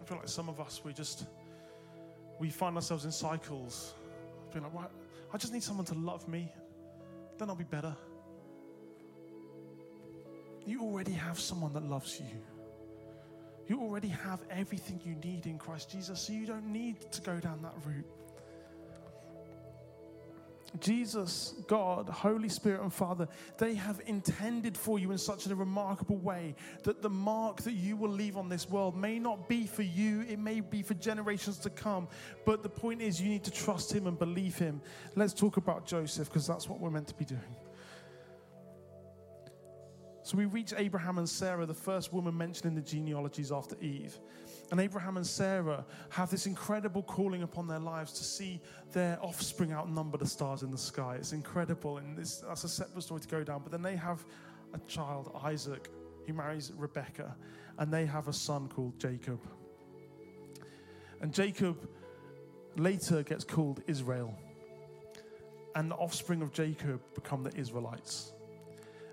[0.00, 1.24] I feel like some of us, we just,
[2.38, 3.94] we find ourselves in cycles
[4.54, 4.90] being like, right,
[5.32, 6.50] I just need someone to love me,
[7.38, 7.94] then I'll be better.
[10.64, 12.26] You already have someone that loves you.
[13.66, 17.38] You already have everything you need in Christ Jesus, so you don't need to go
[17.40, 18.06] down that route.
[20.80, 26.16] Jesus, God, Holy Spirit, and Father, they have intended for you in such a remarkable
[26.16, 29.82] way that the mark that you will leave on this world may not be for
[29.82, 32.08] you, it may be for generations to come.
[32.44, 34.80] But the point is, you need to trust Him and believe Him.
[35.14, 37.40] Let's talk about Joseph because that's what we're meant to be doing.
[40.24, 44.18] So we reach Abraham and Sarah, the first woman mentioned in the genealogies after Eve.
[44.70, 48.60] And Abraham and Sarah have this incredible calling upon their lives to see
[48.92, 51.16] their offspring outnumber the stars in the sky.
[51.16, 53.60] It's incredible, and this, that's a separate story to go down.
[53.62, 54.24] But then they have
[54.72, 55.90] a child, Isaac,
[56.26, 57.36] who marries Rebecca,
[57.78, 59.40] and they have a son called Jacob.
[61.20, 61.88] And Jacob
[62.76, 64.36] later gets called Israel.
[65.74, 68.32] And the offspring of Jacob become the Israelites.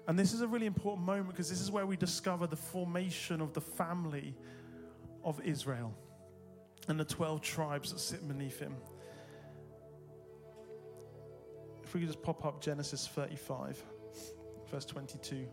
[0.08, 3.42] And this is a really important moment because this is where we discover the formation
[3.42, 4.36] of the family
[5.24, 5.94] of Israel
[6.88, 8.76] and the 12 tribes that sit beneath him.
[11.84, 13.84] If we could just pop up Genesis 35,
[14.70, 15.48] verse 22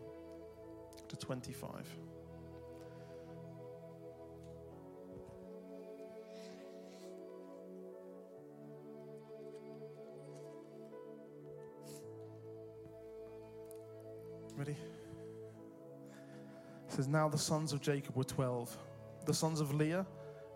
[1.09, 1.71] to 25.
[14.57, 14.73] Ready?
[14.73, 14.79] It
[16.89, 18.77] says, Now the sons of Jacob were 12
[19.29, 20.07] the sons of Leah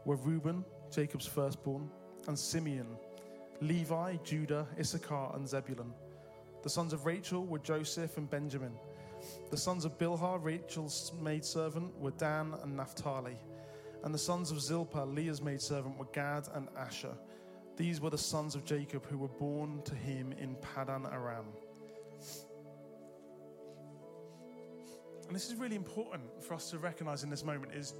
[0.06, 1.90] were Reuben, Jacob's firstborn,
[2.26, 2.86] and Simeon,
[3.60, 5.92] Levi, Judah, Issachar, and Zebulun.
[6.62, 8.72] The sons of Rachel were Joseph and Benjamin.
[9.50, 13.36] The sons of Bilhah, Rachel's maidservant, were Dan and Naphtali.
[14.04, 17.12] And the sons of Zilpah, Leah's maidservant, were Gad and Asher.
[17.76, 21.44] These were the sons of Jacob who were born to him in Padan Aram.
[25.26, 27.92] And this is really important for us to recognize in this moment is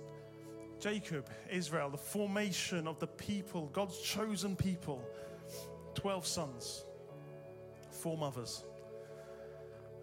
[0.83, 5.01] Jacob, Israel, the formation of the people, God's chosen people,
[5.95, 6.85] 12 sons,
[7.93, 8.65] four mothers.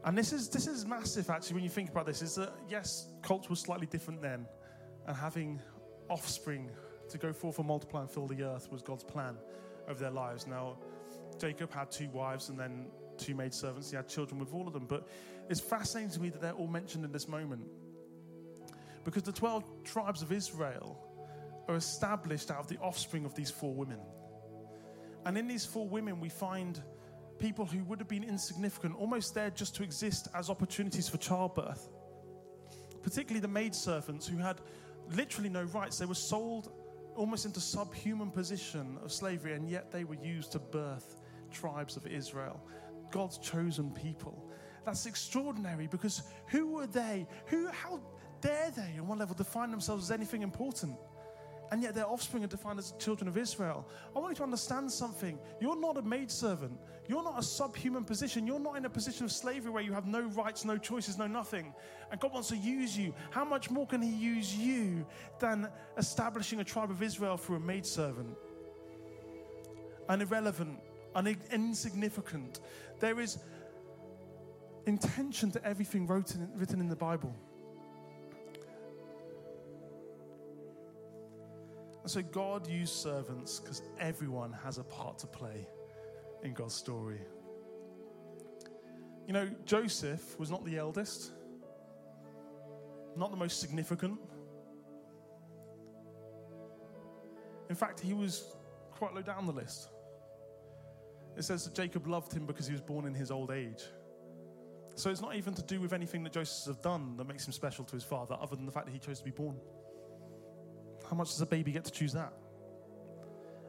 [0.05, 3.09] And this is this is massive actually when you think about this, is that yes,
[3.21, 4.47] culture was slightly different then,
[5.05, 5.61] and having
[6.09, 6.71] offspring
[7.09, 9.35] to go forth and multiply and fill the earth was God's plan
[9.89, 10.47] of their lives.
[10.47, 10.77] Now,
[11.41, 12.85] Jacob had two wives and then
[13.17, 13.89] two maidservants.
[13.89, 14.85] He had children with all of them.
[14.87, 15.09] But
[15.49, 17.67] it's fascinating to me that they're all mentioned in this moment.
[19.03, 20.99] Because the 12 tribes of Israel
[21.67, 23.99] are established out of the offspring of these four women.
[25.25, 26.81] And in these four women, we find
[27.39, 31.89] people who would have been insignificant, almost there just to exist as opportunities for childbirth.
[33.01, 34.59] Particularly the maidservants who had
[35.11, 35.97] literally no rights.
[35.97, 36.71] They were sold
[37.15, 41.17] almost into subhuman position of slavery, and yet they were used to birth
[41.51, 42.61] tribes of Israel,
[43.11, 44.49] God's chosen people.
[44.85, 47.27] That's extraordinary because who were they?
[47.47, 47.99] Who, how
[48.41, 50.97] dare they, on one level, define themselves as anything important?
[51.71, 53.87] and yet their offspring are defined as children of Israel.
[54.15, 55.37] I want you to understand something.
[55.59, 56.79] You're not a maidservant.
[57.07, 58.47] You're not a subhuman position.
[58.47, 61.27] You're not in a position of slavery where you have no rights, no choices, no
[61.27, 61.73] nothing.
[62.11, 63.13] And God wants to use you.
[63.29, 65.05] How much more can He use you
[65.39, 68.35] than establishing a tribe of Israel through a maidservant?
[70.07, 70.79] An irrelevant,
[71.15, 72.61] an insignificant.
[72.99, 73.37] There is
[74.87, 77.35] intention to everything written in the Bible.
[82.09, 85.67] And so God used servants because everyone has a part to play
[86.41, 87.19] in God's story.
[89.27, 91.33] You know, Joseph was not the eldest,
[93.15, 94.19] not the most significant.
[97.69, 98.55] In fact, he was
[98.89, 99.89] quite low down the list.
[101.37, 103.83] It says that Jacob loved him because he was born in his old age.
[104.95, 107.53] So it's not even to do with anything that Joseph has done that makes him
[107.53, 109.57] special to his father, other than the fact that he chose to be born.
[111.09, 112.33] How much does a baby get to choose that?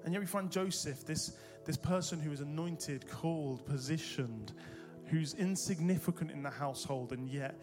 [0.04, 4.52] And yet we find Joseph, this, this person who is anointed, called, positioned,
[5.06, 7.58] who's insignificant in the household and yet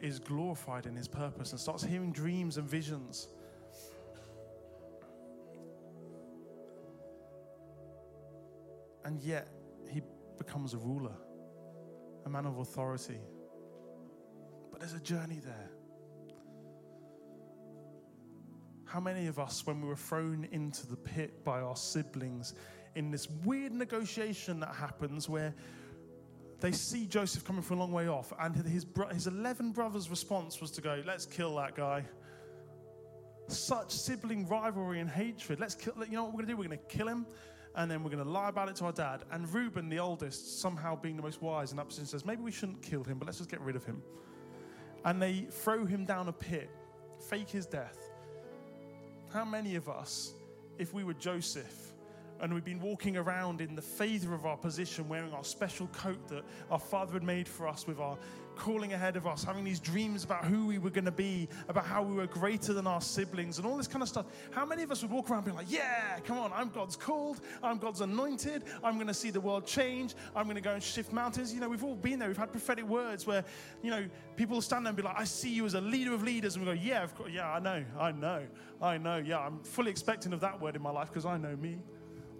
[0.00, 3.28] is glorified in his purpose and starts hearing dreams and visions.
[9.04, 9.48] And yet
[9.90, 10.02] he
[10.38, 11.16] becomes a ruler,
[12.26, 13.20] a man of authority.
[14.70, 15.70] But there's a journey there.
[18.92, 22.52] How many of us, when we were thrown into the pit by our siblings
[22.94, 25.54] in this weird negotiation that happens where
[26.60, 30.10] they see Joseph coming from a long way off, and his, bro- his 11 brothers'
[30.10, 32.04] response was to go, Let's kill that guy.
[33.48, 35.58] Such sibling rivalry and hatred.
[35.58, 36.56] Let's kill, you know what we're going to do?
[36.58, 37.24] We're going to kill him,
[37.74, 39.22] and then we're going to lie about it to our dad.
[39.30, 42.52] And Reuben, the oldest, somehow being the most wise in that position, says, Maybe we
[42.52, 44.02] shouldn't kill him, but let's just get rid of him.
[45.06, 46.68] And they throw him down a pit,
[47.30, 48.11] fake his death.
[49.32, 50.34] How many of us,
[50.78, 51.92] if we were Joseph,
[52.40, 56.28] and we've been walking around in the favor of our position, wearing our special coat
[56.28, 58.18] that our Father had made for us, with our
[58.56, 61.84] calling ahead of us, having these dreams about who we were going to be, about
[61.84, 64.26] how we were greater than our siblings, and all this kind of stuff.
[64.50, 67.40] How many of us would walk around being like, Yeah, come on, I'm God's called,
[67.62, 70.82] I'm God's anointed, I'm going to see the world change, I'm going to go and
[70.82, 71.52] shift mountains?
[71.52, 72.28] You know, we've all been there.
[72.28, 73.44] We've had prophetic words where,
[73.82, 76.22] you know, people stand there and be like, I see you as a leader of
[76.22, 76.56] leaders.
[76.56, 78.42] And we go, Yeah, of course, yeah, I know, I know,
[78.80, 79.16] I know.
[79.16, 81.78] Yeah, I'm fully expecting of that word in my life because I know me.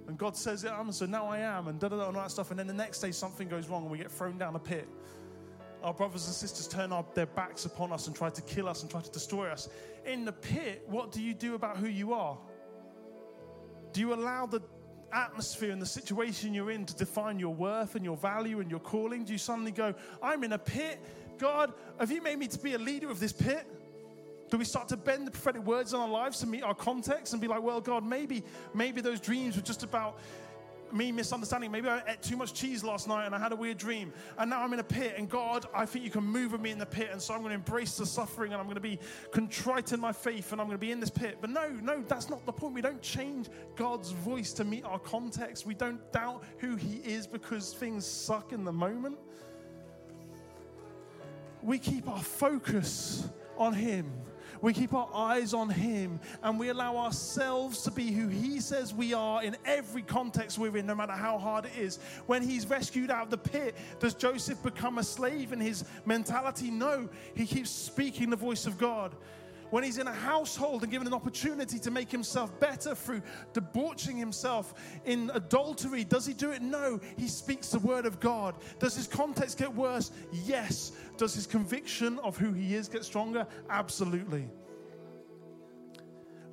[0.08, 2.22] And God says, Yeah, I'm, so now I am, and da da da, and all
[2.22, 2.50] that stuff.
[2.50, 4.88] And then the next day, something goes wrong and we get thrown down a pit
[5.82, 8.82] our brothers and sisters turn our, their backs upon us and try to kill us
[8.82, 9.68] and try to destroy us.
[10.06, 12.38] In the pit, what do you do about who you are?
[13.92, 14.60] Do you allow the
[15.12, 18.80] atmosphere and the situation you're in to define your worth and your value and your
[18.80, 19.24] calling?
[19.24, 21.00] Do you suddenly go, I'm in a pit?
[21.38, 23.66] God, have you made me to be a leader of this pit?
[24.50, 27.32] Do we start to bend the prophetic words in our lives to meet our context
[27.32, 28.44] and be like, well, God, maybe,
[28.74, 30.18] maybe those dreams were just about
[30.92, 31.70] me misunderstanding.
[31.70, 34.12] Maybe I ate too much cheese last night and I had a weird dream.
[34.38, 35.14] And now I'm in a pit.
[35.16, 37.08] And God, I think you can move with me in the pit.
[37.12, 38.98] And so I'm going to embrace the suffering and I'm going to be
[39.30, 41.38] contrite in my faith and I'm going to be in this pit.
[41.40, 42.74] But no, no, that's not the point.
[42.74, 45.66] We don't change God's voice to meet our context.
[45.66, 49.18] We don't doubt who He is because things suck in the moment.
[51.62, 54.10] We keep our focus on Him
[54.62, 58.94] we keep our eyes on Him, and we allow ourselves to be who He says
[58.94, 61.98] we are in every context we're in, no matter how hard it is.
[62.26, 66.70] When He's rescued out of the pit, does Joseph become a slave in his mentality?
[66.70, 69.14] No, he keeps speaking the voice of God
[69.72, 73.22] when he's in a household and given an opportunity to make himself better through
[73.54, 74.74] debauching himself
[75.06, 76.60] in adultery, does he do it?
[76.60, 77.00] No.
[77.16, 78.54] He speaks the word of God.
[78.78, 80.10] Does his context get worse?
[80.30, 80.92] Yes.
[81.16, 83.46] Does his conviction of who he is get stronger?
[83.70, 84.46] Absolutely.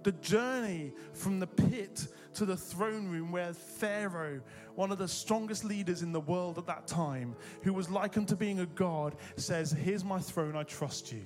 [0.04, 4.40] The journey from the pit to the throne room where Pharaoh,
[4.76, 8.38] one of the strongest leaders in the world at that time, who was likened to
[8.38, 11.26] being a god, says, Here's my throne, I trust you.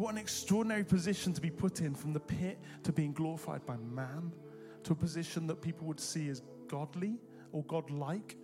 [0.00, 3.76] What an extraordinary position to be put in from the pit to being glorified by
[3.76, 4.32] man
[4.84, 7.18] to a position that people would see as godly
[7.52, 8.34] or godlike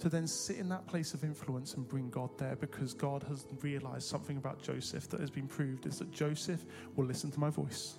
[0.00, 3.46] to then sit in that place of influence and bring God there because God has
[3.62, 7.48] realized something about Joseph that has been proved is that Joseph will listen to my
[7.48, 7.98] voice.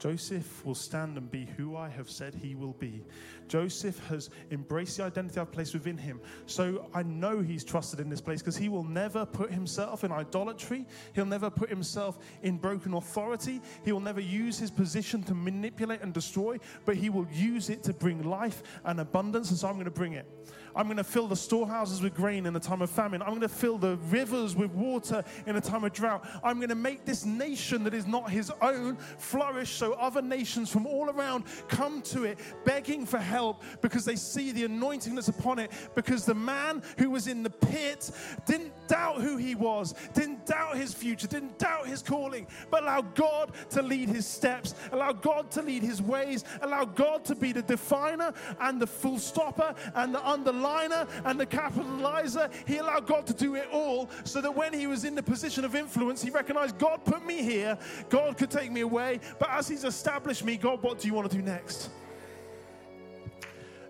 [0.00, 3.04] Joseph will stand and be who I have said he will be.
[3.48, 6.20] Joseph has embraced the identity I've placed within him.
[6.46, 10.10] So I know he's trusted in this place because he will never put himself in
[10.10, 10.86] idolatry.
[11.14, 13.60] He'll never put himself in broken authority.
[13.84, 17.82] He will never use his position to manipulate and destroy, but he will use it
[17.82, 19.50] to bring life and abundance.
[19.50, 20.26] And so I'm going to bring it.
[20.74, 23.22] I'm going to fill the storehouses with grain in a time of famine.
[23.22, 26.26] I'm going to fill the rivers with water in a time of drought.
[26.44, 30.70] I'm going to make this nation that is not his own flourish so other nations
[30.70, 35.28] from all around come to it begging for help because they see the anointing that's
[35.28, 35.70] upon it.
[35.94, 38.10] Because the man who was in the pit
[38.46, 43.02] didn't doubt who he was, didn't doubt his future, didn't doubt his calling, but allow
[43.02, 47.52] God to lead his steps, allow God to lead his ways, allow God to be
[47.52, 52.50] the definer and the full stopper and the underliner liner and the capitalizer.
[52.66, 55.64] He allowed God to do it all so that when he was in the position
[55.64, 57.78] of influence, he recognized God put me here.
[58.08, 59.20] God could take me away.
[59.38, 61.90] But as he's established me, God, what do you want to do next?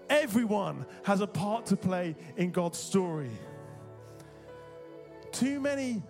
[0.08, 3.30] Everyone has a part to play in God's story.
[5.30, 6.02] Too many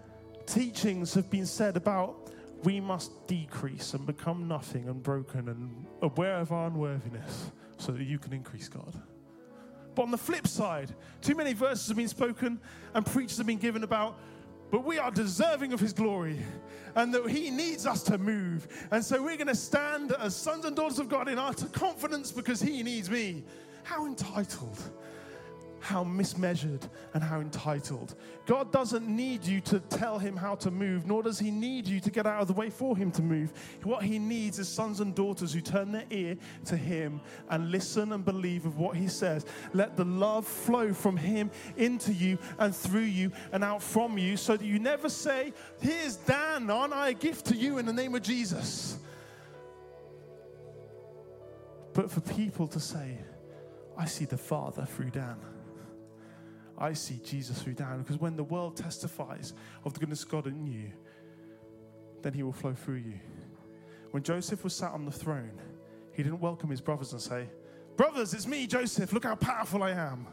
[0.46, 2.30] teachings have been said about
[2.64, 8.04] we must decrease and become nothing and broken and aware of our unworthiness so that
[8.04, 8.94] you can increase God.
[9.94, 12.60] But on the flip side, too many verses have been spoken
[12.94, 14.18] and preachers have been given about,
[14.70, 16.38] but we are deserving of his glory
[16.94, 18.68] and that he needs us to move.
[18.90, 22.30] And so we're going to stand as sons and daughters of God in our confidence
[22.32, 23.44] because he needs me.
[23.82, 24.78] How entitled
[25.80, 28.14] how mismeasured and how entitled.
[28.46, 32.00] God doesn't need you to tell him how to move, nor does he need you
[32.00, 33.52] to get out of the way for him to move.
[33.82, 38.12] What he needs is sons and daughters who turn their ear to him and listen
[38.12, 39.46] and believe of what he says.
[39.72, 44.36] Let the love flow from him into you and through you and out from you
[44.36, 47.92] so that you never say, Here's Dan, aren't I a gift to you in the
[47.92, 48.98] name of Jesus?
[51.92, 53.18] But for people to say,
[53.96, 55.36] I see the Father through Dan.
[56.80, 57.98] I see Jesus through Dan.
[57.98, 59.52] Because when the world testifies
[59.84, 60.90] of the goodness of God in you,
[62.22, 63.20] then he will flow through you.
[64.10, 65.60] When Joseph was sat on the throne,
[66.12, 67.46] he didn't welcome his brothers and say,
[67.96, 69.12] Brothers, it's me, Joseph.
[69.12, 70.26] Look how powerful I am.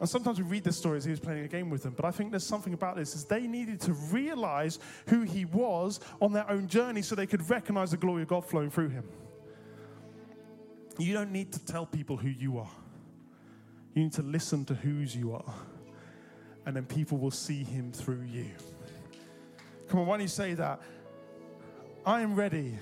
[0.00, 2.04] And sometimes we read this story as he was playing a game with them, but
[2.04, 6.32] I think there's something about this is they needed to realize who he was on
[6.32, 9.04] their own journey so they could recognize the glory of God flowing through him.
[10.98, 12.70] You don't need to tell people who you are.
[13.94, 15.54] You need to listen to whose you are,
[16.66, 18.50] and then people will see him through you.
[19.88, 20.80] Come on, why don't you say that?
[22.04, 22.76] I am ready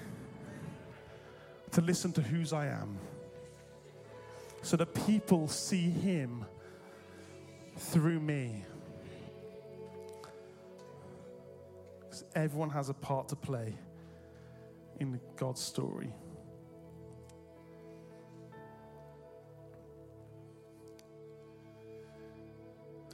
[1.73, 2.99] to listen to whose I am
[4.63, 6.45] so that people see him
[7.77, 8.65] through me.
[12.35, 13.75] Everyone has a part to play
[15.01, 16.13] in God's story.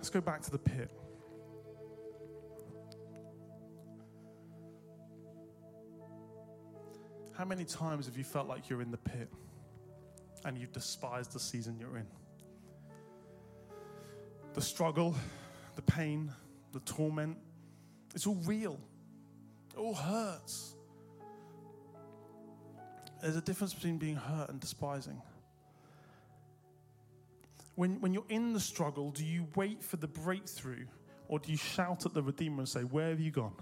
[0.09, 0.91] Let's go back to the pit.
[7.37, 9.29] How many times have you felt like you're in the pit
[10.47, 12.07] and you've despised the season you're in?
[14.55, 15.15] The struggle,
[15.77, 16.33] the pain,
[16.73, 17.37] the torment,
[18.15, 18.81] it's all real.
[19.75, 20.75] It all hurts.
[23.21, 25.21] There's a difference between being hurt and despising
[27.79, 30.85] when, when you're in the struggle, do you wait for the breakthrough
[31.29, 33.55] or do you shout at the Redeemer and say, Where have you gone?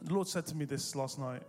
[0.00, 1.42] The Lord said to me this last night.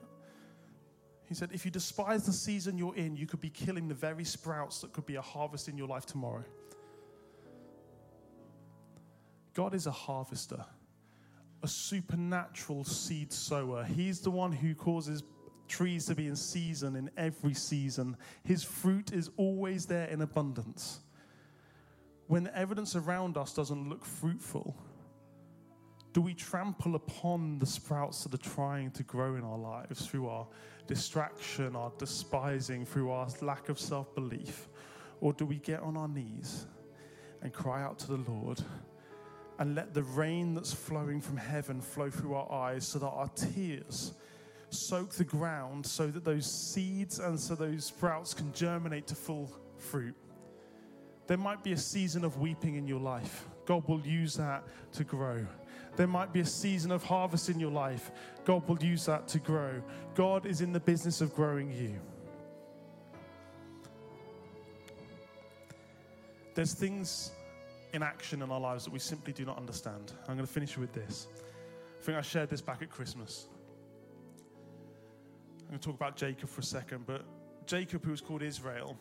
[1.30, 4.26] He said, If you despise the season you're in, you could be killing the very
[4.26, 6.44] sprouts that could be a harvest in your life tomorrow.
[9.54, 10.66] God is a harvester.
[11.64, 13.86] a supernatural seed sower.
[13.86, 15.24] He's the one who causes
[15.68, 18.18] trees to be in season in every season.
[18.44, 21.00] His fruit is always there in abundance.
[22.28, 24.76] When the evidence around us doesn't look fruitful,
[26.14, 30.28] do we trample upon the sprouts that are trying to grow in our lives through
[30.28, 30.48] our
[30.86, 34.70] distraction, our despising, through our lack of self belief?
[35.22, 36.68] Or do we get on our knees
[37.42, 38.62] and cry out to the Lord
[39.60, 43.30] and let the rain that's flowing from heaven flow through our eyes so that our
[43.30, 44.14] tears
[44.74, 49.52] soak the ground so that those seeds and so those sprouts can germinate to full
[49.78, 50.16] fruit?
[51.28, 53.46] There might be a season of weeping in your life.
[53.66, 54.64] God will use that
[54.94, 55.46] to grow.
[55.96, 58.12] There might be a season of harvest in your life.
[58.46, 59.82] God will use that to grow.
[60.16, 62.00] God is in the business of growing you.
[66.56, 67.32] There's things
[67.94, 70.14] in action in our lives that we simply do not understand.
[70.28, 71.28] I'm going to finish with this.
[72.00, 73.48] I think I shared this back at Christmas.
[75.74, 77.26] Going to talk about Jacob for a second, but
[77.66, 78.96] Jacob, who was called Israel,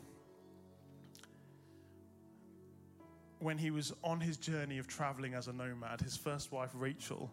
[3.41, 7.31] when he was on his journey of traveling as a nomad, his first wife, Rachel,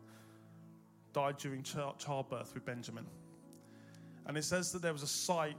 [1.14, 3.06] died during childbirth with Benjamin.
[4.26, 5.56] And it says that there was a site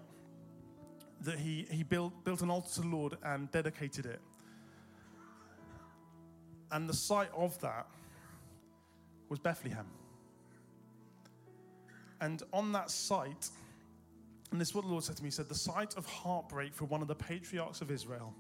[1.23, 4.21] that he, he built, built an altar to the Lord and dedicated it.
[6.71, 7.87] And the site of that
[9.31, 9.87] was Bethlehem.
[12.21, 13.49] And on that site,
[14.51, 16.75] and this is what the Lord said to me He said, The site of heartbreak
[16.75, 18.35] for one of the patriarchs of Israel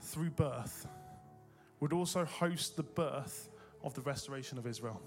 [0.00, 0.86] through birth
[1.80, 3.48] would also host the birth
[3.82, 5.00] of the restoration of Israel.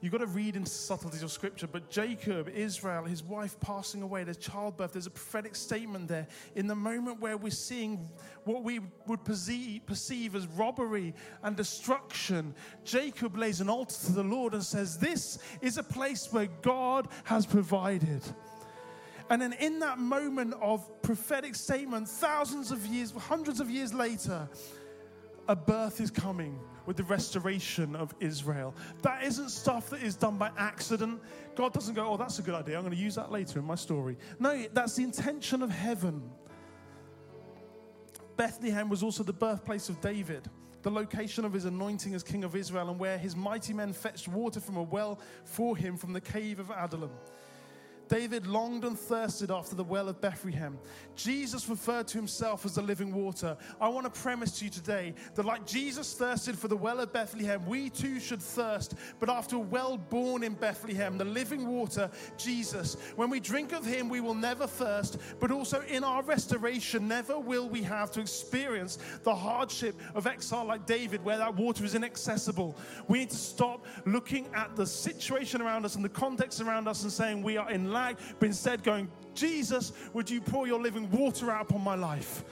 [0.00, 4.24] You've got to read into subtleties of scripture, but Jacob, Israel, his wife passing away,
[4.24, 6.26] there's childbirth, there's a prophetic statement there.
[6.54, 8.08] In the moment where we're seeing
[8.44, 14.22] what we would perceive, perceive as robbery and destruction, Jacob lays an altar to the
[14.22, 18.22] Lord and says, This is a place where God has provided.
[19.30, 24.46] And then in that moment of prophetic statement, thousands of years, hundreds of years later,
[25.48, 28.74] a birth is coming with the restoration of Israel.
[29.02, 31.20] That isn't stuff that is done by accident.
[31.54, 32.76] God doesn't go, oh, that's a good idea.
[32.76, 34.16] I'm going to use that later in my story.
[34.38, 36.22] No, that's the intention of heaven.
[38.36, 40.48] Bethlehem was also the birthplace of David,
[40.82, 44.28] the location of his anointing as king of Israel, and where his mighty men fetched
[44.28, 47.10] water from a well for him from the cave of Adullam.
[48.08, 50.78] David longed and thirsted after the well of Bethlehem.
[51.16, 53.56] Jesus referred to himself as the living water.
[53.80, 57.12] I want to premise to you today that, like Jesus thirsted for the well of
[57.12, 58.94] Bethlehem, we too should thirst.
[59.18, 63.84] But after a well born in Bethlehem, the living water, Jesus, when we drink of
[63.84, 68.20] him, we will never thirst, but also in our restoration, never will we have to
[68.20, 72.76] experience the hardship of exile like David, where that water is inaccessible.
[73.08, 77.02] We need to stop looking at the situation around us and the context around us
[77.02, 81.10] and saying we are in lag, but instead going, Jesus, would you pour your living
[81.10, 82.44] water out upon my life?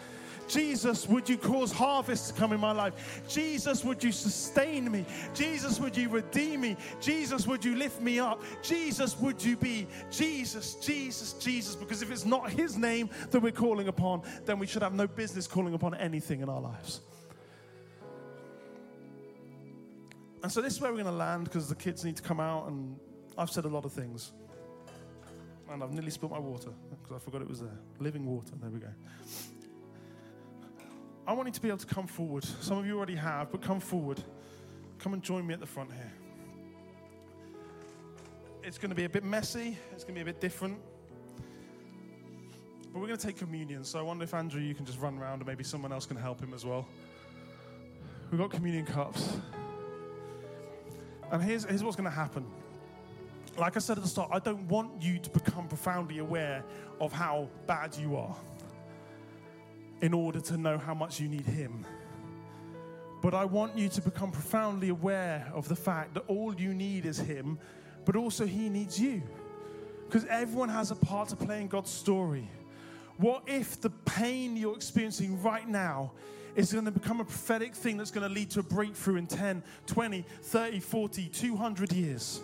[0.46, 3.22] Jesus, would you cause harvest to come in my life?
[3.28, 5.04] Jesus, would you sustain me?
[5.32, 6.76] Jesus, would you redeem me?
[7.00, 8.42] Jesus, would you lift me up?
[8.62, 11.74] Jesus, would you be Jesus, Jesus, Jesus?
[11.74, 15.06] Because if it's not His name that we're calling upon, then we should have no
[15.06, 17.00] business calling upon anything in our lives.
[20.42, 22.38] And so this is where we're going to land because the kids need to come
[22.38, 22.96] out, and
[23.38, 24.32] I've said a lot of things.
[25.70, 26.70] And I've nearly spilled my water
[27.02, 27.78] because I forgot it was there.
[27.98, 28.52] Living water.
[28.60, 28.88] There we go.
[31.26, 32.44] I want you to be able to come forward.
[32.44, 34.22] Some of you already have, but come forward.
[34.98, 36.12] Come and join me at the front here.
[38.62, 40.78] It's going to be a bit messy, it's going to be a bit different.
[42.92, 43.84] But we're going to take communion.
[43.84, 46.16] So I wonder if Andrew, you can just run around and maybe someone else can
[46.16, 46.86] help him as well.
[48.30, 49.36] We've got communion cups.
[51.30, 52.46] And here's, here's what's going to happen
[53.56, 56.64] like I said at the start, I don't want you to become profoundly aware
[57.00, 58.36] of how bad you are
[60.00, 61.84] in order to know how much you need Him.
[63.22, 67.06] But I want you to become profoundly aware of the fact that all you need
[67.06, 67.58] is Him,
[68.04, 69.22] but also He needs you.
[70.06, 72.48] Because everyone has a part to play in God's story.
[73.16, 76.12] What if the pain you're experiencing right now
[76.56, 79.26] is going to become a prophetic thing that's going to lead to a breakthrough in
[79.26, 82.42] 10, 20, 30, 40, 200 years?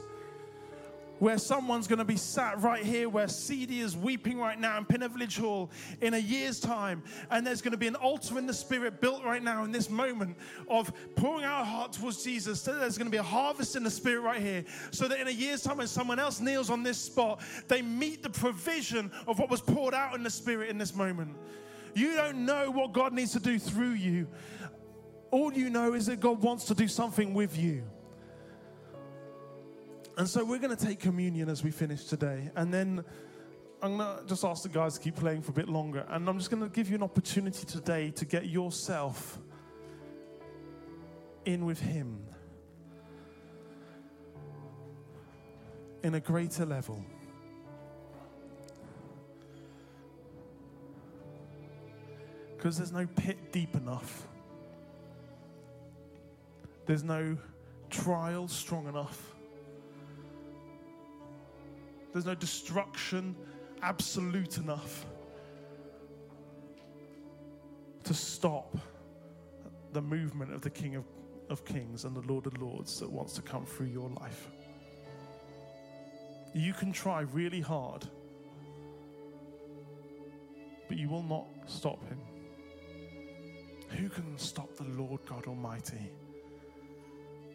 [1.21, 4.87] Where someone's going to be sat right here where CD is weeping right now in
[4.87, 7.03] Pinner Village Hall in a year's time.
[7.31, 9.91] And there's going to be an altar in the spirit built right now in this
[9.91, 12.61] moment of pouring our heart towards Jesus.
[12.61, 14.65] So there's going to be a harvest in the spirit right here.
[14.91, 18.23] So that in a year's time, when someone else kneels on this spot, they meet
[18.23, 21.37] the provision of what was poured out in the spirit in this moment.
[21.95, 24.27] You don't know what God needs to do through you.
[25.31, 27.85] All you know is that God wants to do something with you.
[30.17, 32.51] And so we're going to take communion as we finish today.
[32.57, 33.05] And then
[33.83, 36.05] I'm going to just ask the guys to keep playing for a bit longer.
[36.09, 39.39] And I'm just going to give you an opportunity today to get yourself
[41.47, 42.23] in with Him
[46.03, 47.03] in a greater level.
[52.57, 54.27] Because there's no pit deep enough,
[56.85, 57.39] there's no
[57.89, 59.35] trial strong enough,
[62.13, 63.37] there's no destruction
[63.83, 65.07] absolute enough
[68.05, 68.77] to stop
[69.93, 71.05] the movement of the King of,
[71.49, 74.49] of Kings and the Lord of Lords that wants to come through your life.
[76.55, 78.07] You can try really hard,
[80.89, 82.19] but you will not stop him.
[83.91, 86.11] Who can stop the Lord God Almighty?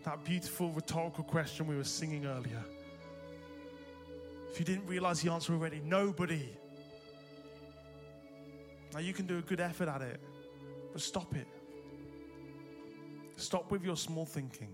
[0.03, 2.63] That beautiful rhetorical question we were singing earlier.
[4.55, 6.47] If you didn't realize the answer already, nobody.
[8.93, 10.21] Now you can do a good effort at it,
[10.93, 11.45] but stop it.
[13.35, 14.73] Stop with your small thinking.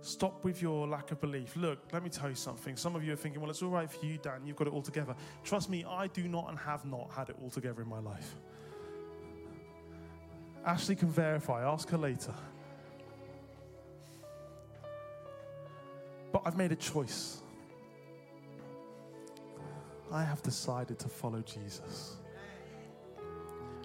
[0.00, 1.56] Stop with your lack of belief.
[1.56, 2.76] Look, let me tell you something.
[2.76, 4.42] Some of you are thinking, well, it's all right for you, Dan.
[4.46, 5.16] You've got it all together.
[5.42, 8.36] Trust me, I do not and have not had it all together in my life.
[10.64, 11.68] Ashley can verify.
[11.68, 12.32] Ask her later.
[16.30, 17.40] But I've made a choice.
[20.12, 22.16] I have decided to follow Jesus.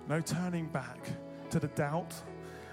[0.07, 0.99] No turning back
[1.49, 2.13] to the doubt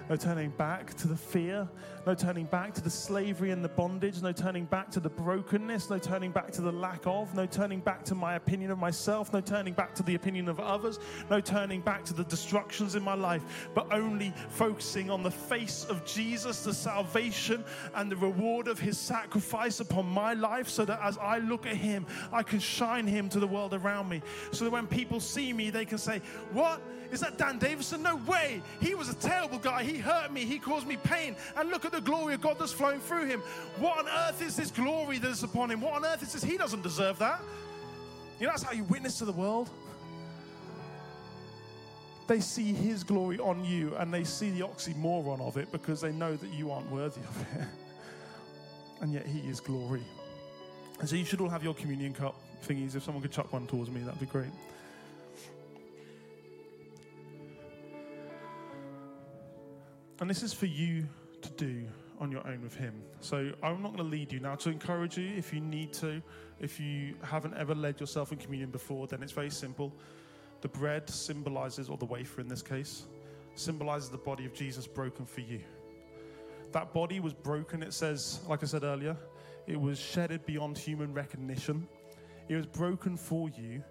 [0.08, 1.68] no turning back to the fear,
[2.06, 5.90] no turning back to the slavery and the bondage, no turning back to the brokenness,
[5.90, 9.32] no turning back to the lack of, no turning back to my opinion of myself,
[9.32, 10.98] no turning back to the opinion of others,
[11.30, 15.84] no turning back to the destructions in my life, but only focusing on the face
[15.84, 17.62] of Jesus, the salvation
[17.94, 21.76] and the reward of his sacrifice upon my life, so that as I look at
[21.76, 24.22] him, I can shine him to the world around me.
[24.52, 26.80] So that when people see me, they can say, What?
[27.10, 28.02] Is that Dan Davison?
[28.02, 28.62] No way.
[28.80, 29.82] He was a terrible guy.
[29.82, 30.44] He hurt me.
[30.44, 31.36] He caused me pain.
[31.56, 33.40] And look at the glory of God that's flowing through him.
[33.78, 35.80] What on earth is this glory that is upon him?
[35.80, 36.44] What on earth is this?
[36.44, 37.40] He doesn't deserve that.
[38.40, 39.70] You know, that's how you witness to the world.
[42.26, 46.12] They see his glory on you and they see the oxymoron of it because they
[46.12, 47.66] know that you aren't worthy of it.
[49.00, 50.02] and yet he is glory.
[51.00, 52.34] And so you should all have your communion cup
[52.66, 52.94] thingies.
[52.94, 54.50] If someone could chuck one towards me, that'd be great.
[60.20, 61.06] And this is for you
[61.42, 61.86] to do
[62.18, 62.94] on your own with Him.
[63.20, 66.20] So I'm not going to lead you now to encourage you if you need to.
[66.60, 69.92] If you haven't ever led yourself in communion before, then it's very simple.
[70.60, 73.06] The bread symbolizes, or the wafer in this case,
[73.54, 75.60] symbolizes the body of Jesus broken for you.
[76.72, 79.16] That body was broken, it says, like I said earlier,
[79.68, 81.86] it was shedded beyond human recognition.
[82.48, 83.84] It was broken for you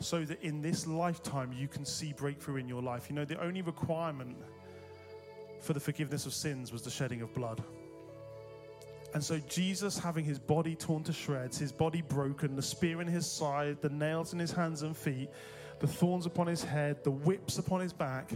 [0.00, 3.08] so that in this lifetime you can see breakthrough in your life.
[3.08, 4.36] You know, the only requirement
[5.62, 7.62] for the forgiveness of sins was the shedding of blood.
[9.14, 13.06] And so, Jesus having his body torn to shreds, his body broken, the spear in
[13.06, 15.28] his side, the nails in his hands and feet,
[15.80, 18.30] the thorns upon his head, the whips upon his back,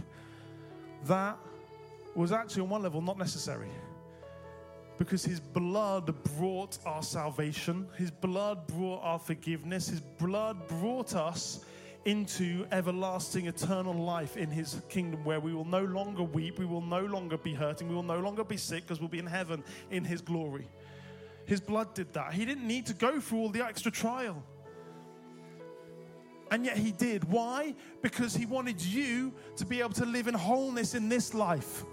[1.05, 1.37] that
[2.15, 3.69] was actually, on one level, not necessary.
[4.97, 11.59] Because his blood brought our salvation, his blood brought our forgiveness, his blood brought us
[12.05, 16.81] into everlasting, eternal life in his kingdom where we will no longer weep, we will
[16.81, 19.63] no longer be hurting, we will no longer be sick because we'll be in heaven
[19.91, 20.67] in his glory.
[21.45, 22.33] His blood did that.
[22.33, 24.43] He didn't need to go through all the extra trial.
[26.51, 27.23] And yet he did.
[27.25, 27.75] Why?
[28.01, 31.83] Because he wanted you to be able to live in wholeness in this life.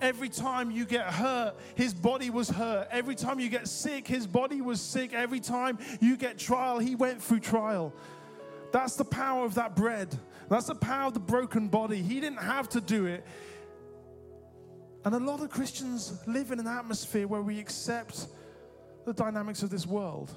[0.00, 2.88] Every time you get hurt, his body was hurt.
[2.90, 5.14] Every time you get sick, his body was sick.
[5.14, 7.92] Every time you get trial, he went through trial.
[8.72, 10.18] That's the power of that bread.
[10.48, 12.02] That's the power of the broken body.
[12.02, 13.24] He didn't have to do it.
[15.04, 18.26] And a lot of Christians live in an atmosphere where we accept
[19.04, 20.32] the dynamics of this world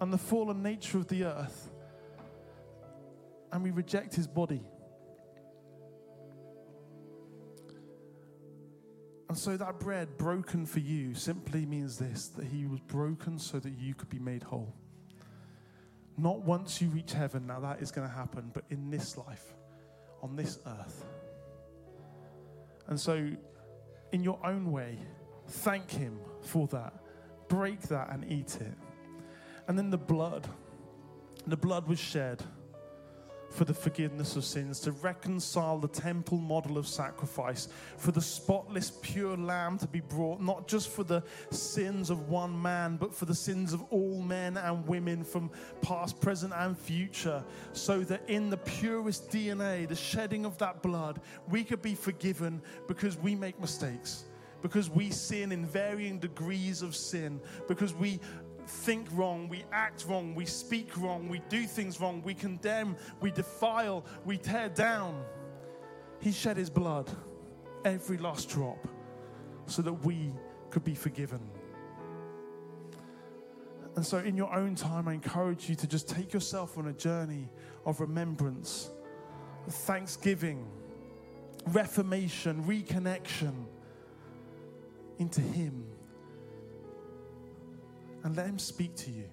[0.00, 1.70] and the fallen nature of the earth,
[3.52, 4.62] and we reject his body.
[9.28, 13.60] And so that bread broken for you simply means this that he was broken so
[13.60, 14.74] that you could be made whole.
[16.16, 19.54] Not once you reach heaven, now that is going to happen, but in this life,
[20.22, 21.04] on this earth.
[22.88, 23.30] And so,
[24.12, 24.98] in your own way,
[25.48, 26.92] thank Him for that.
[27.48, 28.74] Break that and eat it.
[29.68, 30.46] And then the blood.
[31.46, 32.42] The blood was shed
[33.50, 38.92] for the forgiveness of sins, to reconcile the temple model of sacrifice, for the spotless,
[39.02, 43.24] pure lamb to be brought, not just for the sins of one man, but for
[43.26, 45.50] the sins of all men and women from
[45.82, 51.20] past, present, and future, so that in the purest DNA, the shedding of that blood,
[51.48, 54.24] we could be forgiven because we make mistakes.
[54.62, 58.20] Because we sin in varying degrees of sin, because we
[58.66, 63.30] think wrong, we act wrong, we speak wrong, we do things wrong, we condemn, we
[63.30, 65.22] defile, we tear down.
[66.20, 67.10] He shed his blood,
[67.84, 68.86] every last drop,
[69.66, 70.32] so that we
[70.70, 71.40] could be forgiven.
[73.96, 76.92] And so, in your own time, I encourage you to just take yourself on a
[76.92, 77.48] journey
[77.84, 78.90] of remembrance,
[79.68, 80.66] thanksgiving,
[81.66, 83.52] reformation, reconnection
[85.18, 85.89] into Him
[88.24, 89.28] and let Him speak to you.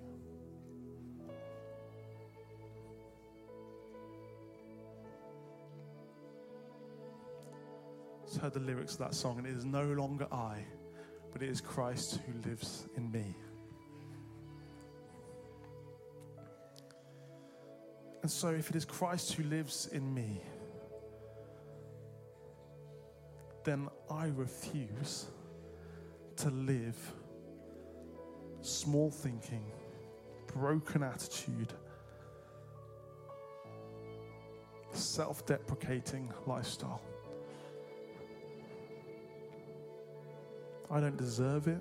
[8.25, 10.65] Just heard the lyrics of that song, and it is no longer I,
[11.31, 13.35] but it is Christ who lives in me.
[18.21, 20.41] And so, if it is Christ who lives in me,
[23.63, 25.27] then I refuse
[26.37, 26.97] to live
[28.61, 29.63] small thinking,
[30.53, 31.73] broken attitude,
[34.93, 37.01] self deprecating lifestyle.
[40.89, 41.79] I don't deserve it.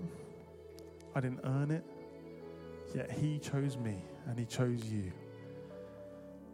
[1.15, 1.85] I didn't earn it.
[2.95, 5.13] Yet He chose me and He chose you.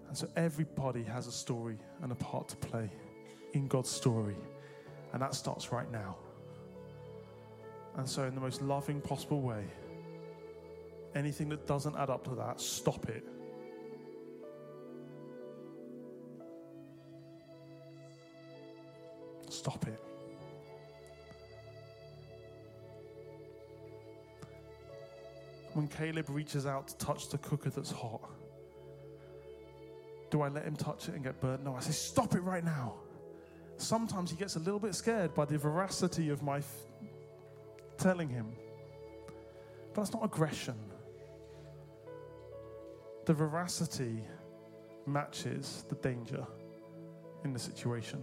[0.09, 2.91] And so everybody has a story and a part to play
[3.55, 4.37] in God's story.
[5.13, 6.17] And that starts right now.
[7.97, 9.65] And so, in the most loving possible way,
[11.15, 13.25] anything that doesn't add up to that, stop it.
[19.49, 20.01] Stop it.
[25.75, 28.21] When Caleb reaches out to touch the cooker that's hot,
[30.31, 31.65] do I let him touch it and get burnt?
[31.65, 32.95] No, I say, stop it right now.
[33.77, 36.75] Sometimes he gets a little bit scared by the veracity of my f-
[37.99, 38.53] telling him.
[39.93, 40.75] But that's not aggression
[43.33, 44.23] the veracity
[45.07, 46.47] matches the danger
[47.45, 48.23] in the situation.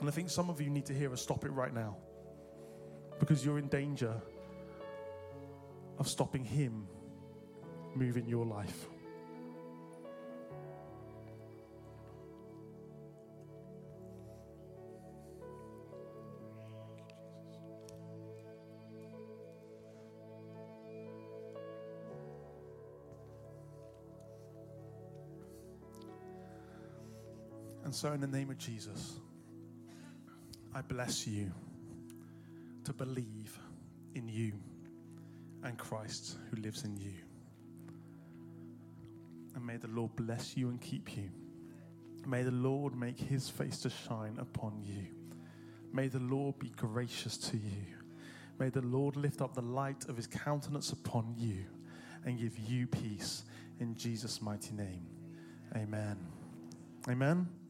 [0.00, 1.96] And I think some of you need to hear a stop it right now
[3.20, 4.20] because you're in danger
[6.00, 6.88] of stopping Him
[7.94, 8.88] moving your life.
[27.92, 29.20] And so, in the name of Jesus,
[30.74, 31.52] I bless you
[32.84, 33.58] to believe
[34.14, 34.54] in you
[35.62, 37.12] and Christ who lives in you.
[39.54, 41.28] And may the Lord bless you and keep you.
[42.26, 45.08] May the Lord make his face to shine upon you.
[45.92, 47.84] May the Lord be gracious to you.
[48.58, 51.66] May the Lord lift up the light of his countenance upon you
[52.24, 53.44] and give you peace
[53.80, 55.06] in Jesus' mighty name.
[55.76, 56.16] Amen.
[57.06, 57.61] Amen.